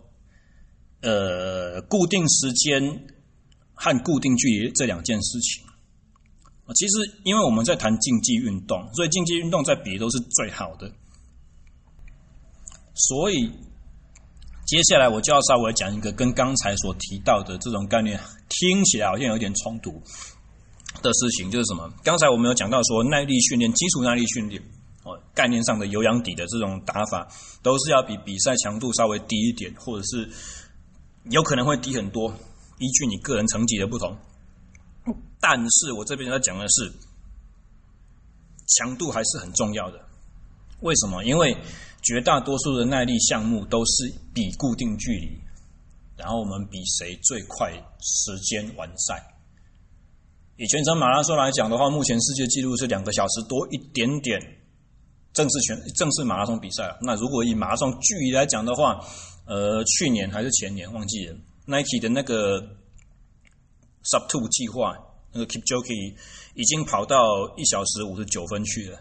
[1.01, 2.83] 呃，固定时间
[3.73, 5.63] 和固定距离这两件事情，
[6.75, 10.91] 其实因为我们在谈竞技运动，所以竞技运动在比都是最好的。
[12.93, 13.49] 所以
[14.67, 18.19] 接下来我就要稍微讲一个跟刚才所提到的这种概念
[18.49, 19.91] 听起来好像有点冲突
[21.01, 21.89] 的事情，就是什么？
[22.03, 24.61] 刚才我们有讲到说耐力训练、基础耐力训练
[25.05, 27.25] 哦，概念上的有氧底的这种打法，
[27.63, 30.29] 都是要比比赛强度稍微低一点，或者是。
[31.29, 32.33] 有可能会低很多，
[32.79, 34.17] 依据你个人成绩的不同。
[35.39, 36.91] 但是我这边要讲的是，
[38.67, 39.99] 强度还是很重要的。
[40.81, 41.23] 为什么？
[41.23, 41.55] 因为
[42.01, 45.39] 绝大多数的耐力项目都是比固定距离，
[46.17, 47.71] 然后我们比谁最快
[48.01, 49.21] 时间完赛。
[50.57, 54.55] 以全程马拉松来讲的话，目前世界纪录是两个小时多一点点。
[55.31, 56.97] 正式全正式马拉松比赛。
[57.01, 58.99] 那如果以马拉松距离来讲的话，
[59.49, 61.35] 呃，去年还是前年忘记了
[61.65, 62.61] ，Nike 的那个
[64.03, 64.95] Sub Two 计划，
[65.33, 66.15] 那个 Kipchoge
[66.53, 67.17] 已经跑到
[67.57, 68.99] 一小时五十九分去了。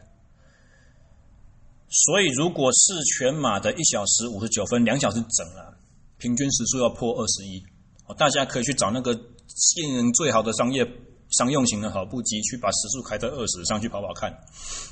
[1.90, 5.76] 所以，如果是全马的一小时五十九分，两小时整了，
[6.16, 7.62] 平均时速要破二十一。
[8.06, 9.12] 哦，大家可以去找那个
[9.48, 10.82] 性能最好的商业
[11.30, 14.32] 商用型的跑步机，去把时速开到二十上去跑跑看，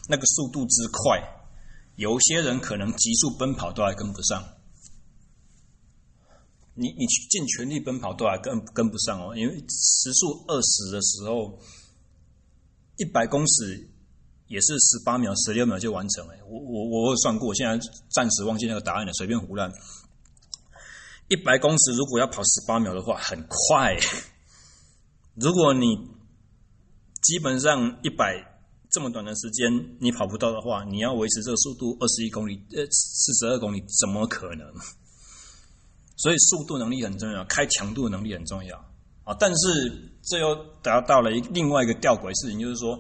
[0.07, 1.19] 那个速度之快，
[1.97, 4.45] 有些人可能极速奔跑都还跟不上。
[6.77, 11.59] 你你去尽全力奔跑都还跟跟不上哦，因为时速二十的时候，
[12.99, 13.89] 一百公尺
[14.47, 16.35] 也是十八秒、十六秒就完成了。
[16.47, 17.79] 我我我算过，现在
[18.15, 19.73] 暂时忘记那个答案了，随便胡乱。
[21.29, 23.97] 一百公尺如果要跑十八秒的话，很快。
[25.35, 25.97] 如果你
[27.23, 28.61] 基本上一百
[28.91, 34.67] 这么短的时间你跑不到的话，你要维持这个速度二十一公里，呃，四十二公里，怎么可能？
[36.17, 38.77] 所以速度能力很重要，开强度能力很重要
[39.25, 39.37] 啊。
[39.39, 39.93] 但是
[40.23, 42.99] 这又达到了一另外一个吊诡事情，就是说，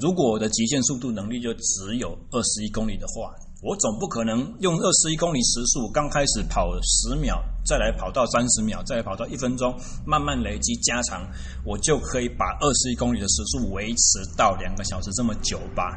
[0.00, 9.72] 如果我的极限速度能力就只有二十一公里的话，我总不可能用二十一公里时速，刚开始跑十秒，再来跑到三十秒，再来跑到一分钟，
[10.04, 11.24] 慢慢累积加长，
[11.64, 15.94] 我就可以把二十一公里的时速维持到两个小时这么久吧？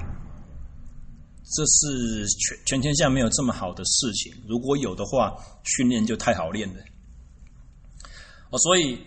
[1.54, 4.34] 这是全全天下没有这么好的事情。
[4.48, 6.76] 如果有的话，训练就太好练了。
[8.50, 8.98] 哦，所以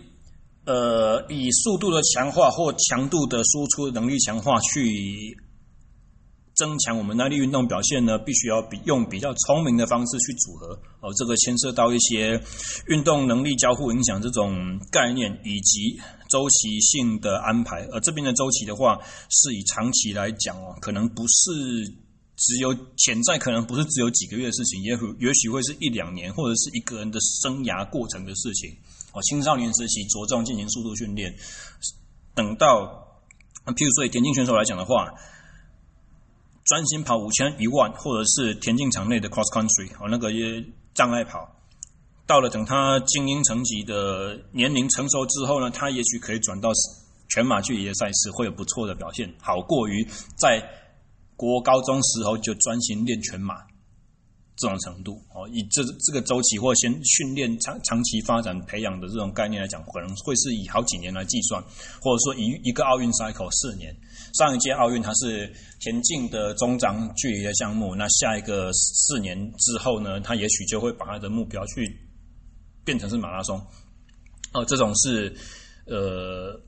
[0.65, 5.37] 呃，以速度的强化或强度的输出能力强化去。
[6.55, 11.09] 增强我们耐力运动表现呢，必须要比用比较聪明的方式去组合哦。
[11.15, 12.37] 这个牵涉到一些
[12.87, 15.97] 运动能力交互影响这种概念，以及
[16.29, 17.87] 周期性的安排。
[17.93, 21.93] 而这边的周期的话，是以长期来讲哦，可能不是
[22.39, 28.75] 只有潜在，可能不是只有几个月的事情，也许也许会是一两年，或者是一个人的生涯过程的事情
[29.11, 29.21] 哦。
[29.23, 31.35] 青少年时期着重进行速度训练，
[32.33, 32.85] 等到
[33.67, 35.13] 譬如说以田径选手来讲的话。
[36.65, 40.29] 专心跑五千、一万，或者是田径场内的 cross country 哦，那个
[40.93, 41.49] 障碍跑，
[42.27, 46.69] 到了等他精英层级的年龄成熟之后呢，他也许可以转到
[47.27, 50.63] 全马距离的赛事，会有不错的表现，好过于在
[51.39, 53.55] 国高中时候就专心练全马。
[54.61, 61.63] 这种程度哦，以这这个周期或先训练长长期发展培养的这种概念来讲，可能会是以好几年来计算，
[62.01, 63.95] 或者说以一个奥运 cycle 四年。
[64.33, 71.97] 上一届奥运它是田径的中长距离的项目，那下一个四年之后呢，他也许就会把他的目标去
[72.83, 73.57] 变成是马拉松。
[74.51, 75.33] 哦，这种是
[75.85, 76.59] 呃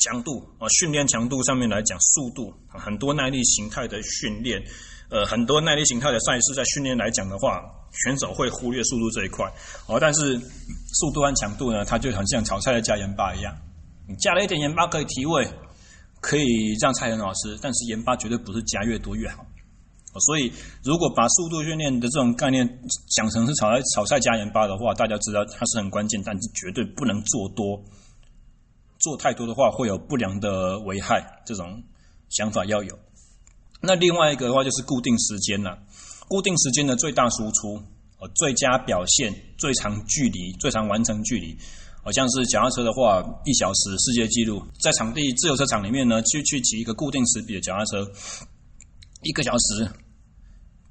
[0.00, 4.62] 强度啊，训练强度上面来讲，速度很多耐力形态的训练。
[5.10, 7.60] 呃，很多耐力形态的赛事，在训练来讲的话，
[8.04, 9.44] 选手会忽略速度这一块
[9.88, 9.98] 哦。
[9.98, 13.52] 但是速度和强度呢，它就很像炒菜的加盐巴一样，
[14.08, 15.44] 你加了一点盐巴可以提味，
[16.20, 19.44] 可以让菜很好吃，但是盐巴绝对不是加越多越好。
[20.20, 20.52] 所以，
[20.84, 22.64] 如果把速度训练的这种概念
[23.16, 27.82] 讲成是炒菜炒菜加盐巴的话，大家知道它是很关键，但是绝对不能做多，
[29.00, 31.42] 做太多的话会有不良的危害。
[31.44, 31.82] 这种
[32.28, 32.98] 想法要有。
[33.82, 35.78] 那另外一个的话就是固定时间了，
[36.28, 37.82] 固定时间的最大输出，
[38.20, 41.56] 呃，最佳表现、最长距离、最长完成距离，
[42.04, 48.06] 好像是脚踏车的话，一小时世界纪录，在场地自由车场里面呢，去去骑一个固定时比的脚踏车，
[49.22, 49.90] 一个小时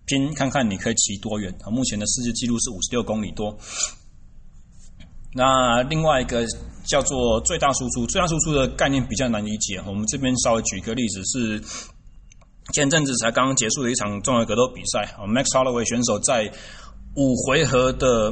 [0.05, 1.55] 拼看看你可以骑多远。
[1.63, 3.55] 啊目前的世界纪录是五十六公里多。
[5.31, 6.43] 那另外一个
[6.89, 11.63] 叫做最大输出，最大输出的概念比较难理解，我们这边稍微举一个例子是。
[12.71, 16.53] 前阵子才刚刚结束的一场综合格斗比赛啊，Max Holloway 选手在
[17.15, 18.29] 五回合的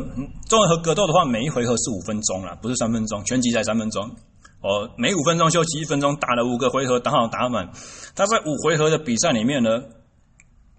[0.48, 4.04] 综合格斗的话，每一回合是五分钟啦，不是三分钟，拳击才三分钟
[4.62, 7.72] 哦，每五分钟休息一分钟，打了五个回合，打好打满。
[8.16, 9.82] 他在五回合的比赛里面呢，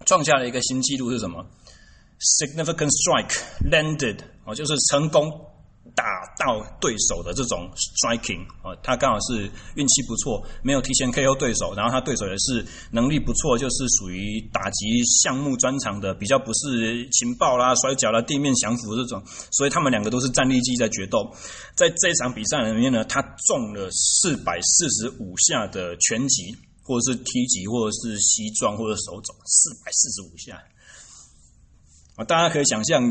[0.05, 1.45] 创下了一个新纪录是什么
[2.21, 5.29] ？Significant strike landed 哦，就是成功。
[5.95, 6.03] 打
[6.37, 21.29] 到对手的这种 striking 啊，他刚好是运气不错，没有提前 KO 对手，然后他对手也是能力不错，就是属于打击项目专长的，比较不是情报啦、摔跤啦、地面降服这种，所以他们两个都是战力技在决斗。
[21.75, 30.61] 在这场比赛里面呢，他中了四百四十五下的拳击，或者是踢击，或者是膝撞，或者手肘，四百四十五下
[32.15, 33.01] 啊，大家可以想象。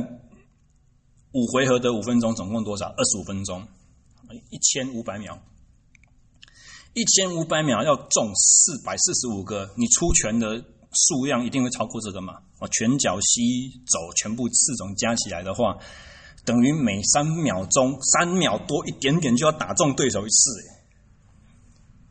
[1.32, 2.86] 五回合的五分钟，总共多少？
[2.86, 3.66] 二十五分钟，
[4.50, 5.38] 一千五百秒，
[6.94, 10.56] 一千五百秒要中四百四十五个，你出拳的
[10.92, 12.34] 数量一定会超过这个嘛？
[12.60, 15.76] 哦，拳脚膝肘全部四种加起来的话，
[16.44, 20.50] 等于每三秒钟三秒多一点点就要打中对手一次。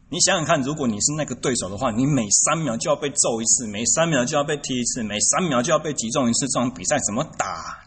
[0.09, 7.86] 你想想看，如果你是那个对手的话，你每三秒就要被揍一次，每三秒就要被踢一次，每三秒就要被击中一次，这种比赛怎么打？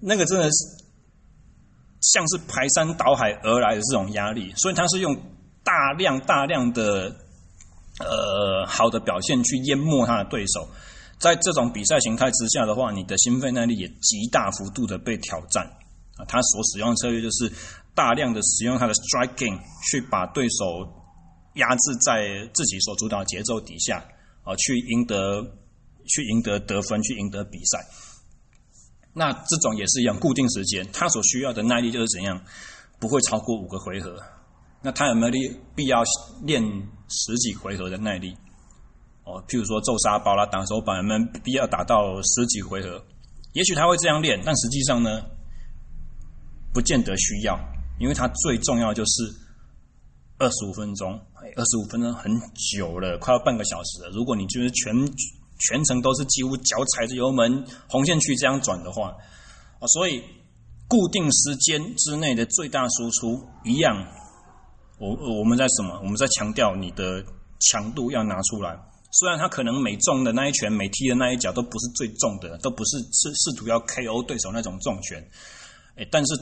[0.00, 0.84] 那个真的是
[2.00, 5.14] 像是排山倒海而来的这种压力，所以他是用
[5.64, 7.14] 大量大量的
[7.98, 10.68] 呃好的表现去淹没他的对手。
[11.18, 15.64] 在这种比赛形态之下的话，你的心肺耐力也极大幅度的被挑战
[16.16, 16.24] 啊。
[16.28, 17.52] 他所使用的策略就是
[17.92, 19.58] 大量的使用他的 striking
[19.90, 20.86] 去把对手
[21.54, 23.98] 压制在自己所主导节奏底下
[24.44, 25.42] 啊，去赢得
[26.06, 27.84] 去赢得得分，去赢得比赛。
[29.18, 32.40] 那这种也是一样，固定时间，它所需要的耐力就是怎样，
[33.00, 34.16] 不会超过五个回合。
[34.80, 35.32] 那他有没有
[35.74, 36.04] 必要
[36.44, 36.62] 练
[37.08, 38.32] 十几回合的耐力？
[39.24, 43.04] 哦，譬如说揍沙包啦、打手板，有没有必要打到十几回合？
[43.54, 45.20] 也许他会这样练，但实际上呢，
[46.72, 47.58] 不见得需要，
[47.98, 49.34] 因为他最重要就是
[50.38, 51.20] 二十五分钟。
[51.56, 52.30] 二十五分钟很
[52.72, 54.10] 久了，快要半个小时了。
[54.10, 54.94] 如果你就是全
[55.58, 59.08] 全程都是几乎脚踩着油门红线区这样转的话，
[59.80, 60.22] 啊，所以
[60.86, 64.06] 固定时间之内的最大输出一样。
[64.98, 65.98] 我我们在什么？
[66.02, 67.24] 我们在强调你的
[67.60, 68.76] 强度要拿出来。
[69.10, 75.18] 虽然他可能每中的那一拳、每踢的那一脚都不是最重的，都不是试试图要 KO 对手那种重拳，
[75.96, 76.34] 哎，但是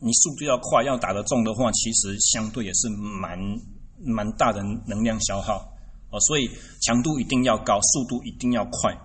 [0.00, 3.38] 你速度要快，要打得重的话，其实相对也是蛮
[4.04, 5.64] 蛮大的能量消耗
[6.10, 6.20] 哦。
[6.20, 6.50] 所以
[6.80, 8.96] 强度一定要高，速度一定要快。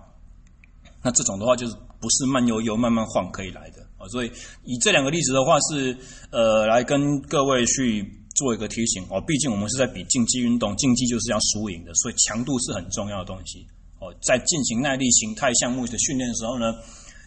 [1.02, 4.06] 那这种的话，就是不是慢悠悠慢慢晃可以来的啊。
[4.08, 4.30] 所以
[4.64, 5.96] 以这两个例子的话是，
[6.30, 8.20] 呃来跟各位去。
[8.34, 13.64] 做一个提醒哦，毕竟我们是在比竞技运动，竞技就是要输赢的，所以强度是很重要的东西
[14.00, 14.12] 哦。
[14.20, 16.74] 在进行耐力形态项目的训练的时候呢，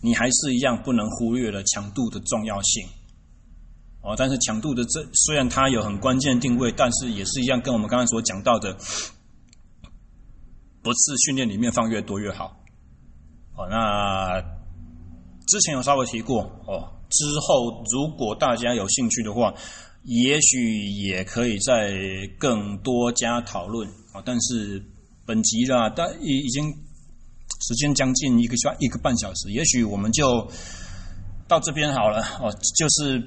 [0.04, 2.86] 你还是一样不能忽略了强度的重要性
[4.02, 4.16] 哦。
[4.18, 8.78] 但是强度的这虽然它有很关键的定位，但是也是一样跟我们刚才所讲到的，
[10.82, 12.56] 不是训练里面放越多越好
[13.56, 13.68] 哦。
[13.70, 14.42] 那
[15.48, 19.54] 之前有稍微提过哦，之后如果大家有兴趣的话。
[20.04, 21.92] 也许也可以再
[22.40, 24.82] 更多加讨论啊，但是
[25.26, 26.64] 本集啦，但已已经
[27.60, 30.50] 时间将近一个小一个半小时，也许我们就
[31.46, 33.22] 到这边好了哦，就是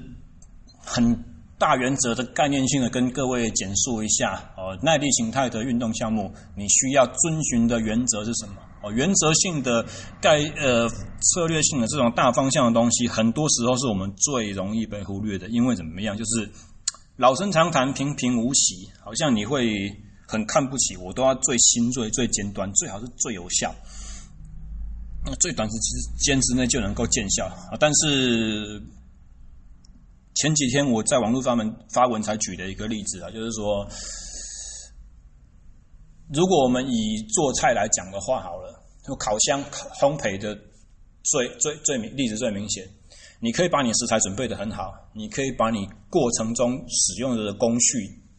[0.79, 1.23] 很
[1.59, 8.55] 大原则的概念性的跟各位简述一下耐力形态的运动项目，你需要遵循的原则是什么？
[8.83, 9.85] 哦，原则性的
[10.19, 16.49] 概呃策略性的这种大方向的东西，很多时候是我们最容易被忽略的，因为怎么样，就是。
[17.17, 19.69] 老生常谈，平平无奇，好像你会
[20.27, 23.71] 很看不起我，都要最新锐、最尖端，最好是最有效。
[25.23, 25.77] 那最短时
[26.17, 27.77] 间之内就能够见效啊！
[27.79, 28.81] 但是
[30.33, 33.87] 前几天我在网络发文发文才举的一个例子啊，就是说，
[36.33, 39.61] 如果我们以做菜来讲的话，好了，就烤箱
[39.99, 40.57] 烘焙的
[41.23, 42.87] 最最最明例子最明显。
[43.41, 47.97] 你可以把你食材准备得很好，你可以把你过程中使用的工序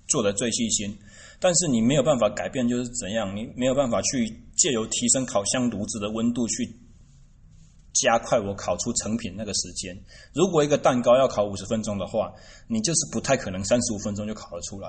[0.08, 0.96] 做得最细心，
[1.38, 4.26] 但是你没有办法改变就是怎样，你没有办法去
[4.56, 6.64] 借由提升烤箱炉子的温度去
[7.92, 9.94] 加快我烤出成品那个时间。
[10.32, 12.32] 如果一个蛋糕要烤五十分钟的话，
[12.68, 14.88] 你就是不太可能三十五分钟就烤得出来。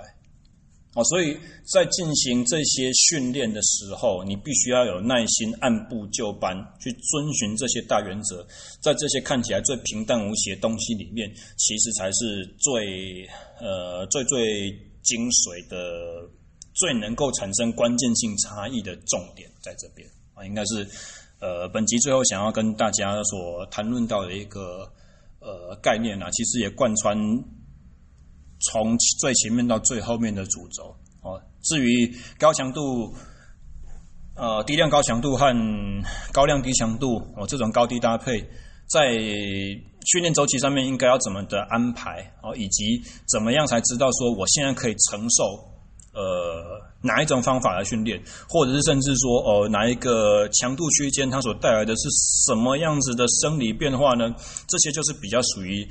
[0.96, 1.36] 哦，所以
[1.66, 8.46] 在进行这些训练的时候，你必须要有耐心，按部就班去遵循这些大原则。
[8.80, 11.28] 在这些看起来最平淡无奇的东西里面，
[11.58, 13.28] 其实才是最
[13.60, 14.70] 呃最最
[15.02, 16.30] 精髓的、
[16.76, 20.88] 最能够产生关键性差异的重点，在这边啊，应该是
[21.40, 24.88] 呃本集最后想要跟大家所谈论到的一个
[25.40, 27.18] 呃概念啊，其实也贯穿。
[28.72, 33.14] 从最前面到最后面的主轴哦，至于高强度、
[34.36, 35.56] 呃低量高强度和
[36.32, 38.40] 高量低强度哦，这种高低搭配，
[38.90, 39.14] 在
[40.06, 45.44] 训练周期上面应该要怎么的安排哦，以及怎么样才知道说我现在可以承受
[46.14, 52.10] 呃哪一种方法来训练，或者是甚至说哦哪一个强度区间它所带来的是
[52.46, 54.34] 什么样子的生理变化呢？
[54.68, 55.88] 这些就是比较属于。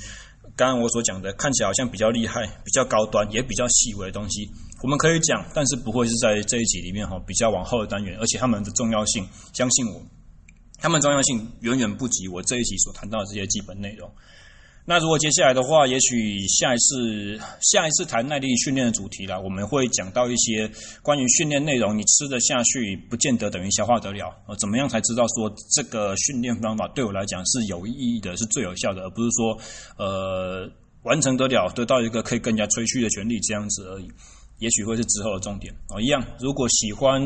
[0.63, 4.49] 刚刚我所讲的看起来好像比较厉害、比较高端，也比较细微的东西，
[4.85, 10.01] 我们可以讲，但是不会是在这一集里面哈，比较往后的单元，而且他们的重要性，相信我，
[10.79, 14.09] 他们重要性远远不及我这一集所谈到的这些基本内容。
[14.85, 20.69] 那如果接下来的话，也许下一次下一次谈耐力训练的主题啦，我们会讲到一些
[21.03, 24.35] 关于训练内容，你吃得下去，不见得等于消化得了。
[24.49, 29.57] 呃，怎么样才知道说这个训练方法对我来讲是有意义的，是最有效的，而不是说
[29.99, 30.69] 呃
[31.05, 34.09] 完成得了，得到一个可以更加吹嘘的权利这样子而已。
[34.59, 36.01] 也许会是之后的重点哦。
[36.01, 37.23] 一样，如果喜欢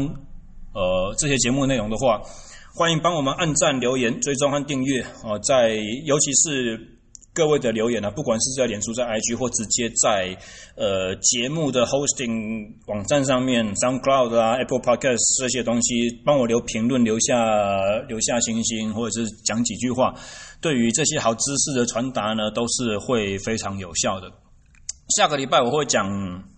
[0.75, 2.21] 呃这些节目内容的话，
[2.75, 5.39] 欢迎帮我们按赞、留言、追踪和订阅哦。
[5.39, 5.71] 在
[6.05, 6.93] 尤其是。
[7.37, 10.35] 各位的留言呢、啊，不管是在脸书、在 IG 或直接在
[10.75, 17.35] 呃节目的 hosting 网站上面，SoundCloud 啊、Apple Podcast 这些东西，帮我留评论、留下
[18.09, 20.15] 留下星星，或者是讲几句话，
[20.63, 24.33] 对于这些好知识的传达呢，都是会非常有效的。
[25.15, 26.09] 下个礼拜我会讲，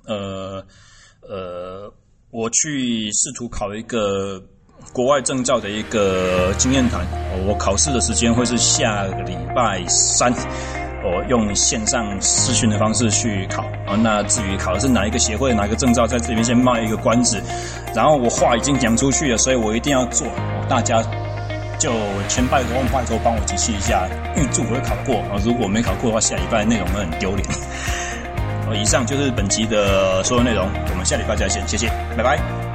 [0.06, 0.64] 呃
[1.28, 1.92] 呃，
[2.30, 4.40] 我去试图考一个
[4.92, 7.00] 国外证照的一个经验谈。
[7.46, 10.32] 我考试的时间会是下个礼拜三，
[11.04, 13.94] 我用线上视讯的方式去考啊。
[14.02, 17.40] 那至于考的是哪一个协会、哪一个证照，在这边先卖一个关子。
[17.94, 20.26] 然后我话已经讲出去了，所以我一定要做。
[20.68, 21.02] 大家
[21.78, 21.92] 就
[22.28, 25.40] 千拜托万拜托帮我集气一下，预祝我会考过啊！
[25.44, 27.48] 如果没考过的话，下礼拜内容会很丢脸。
[28.74, 32.67] 以上就是本集的所有内容，我们下礼拜再见，谢谢，拜拜。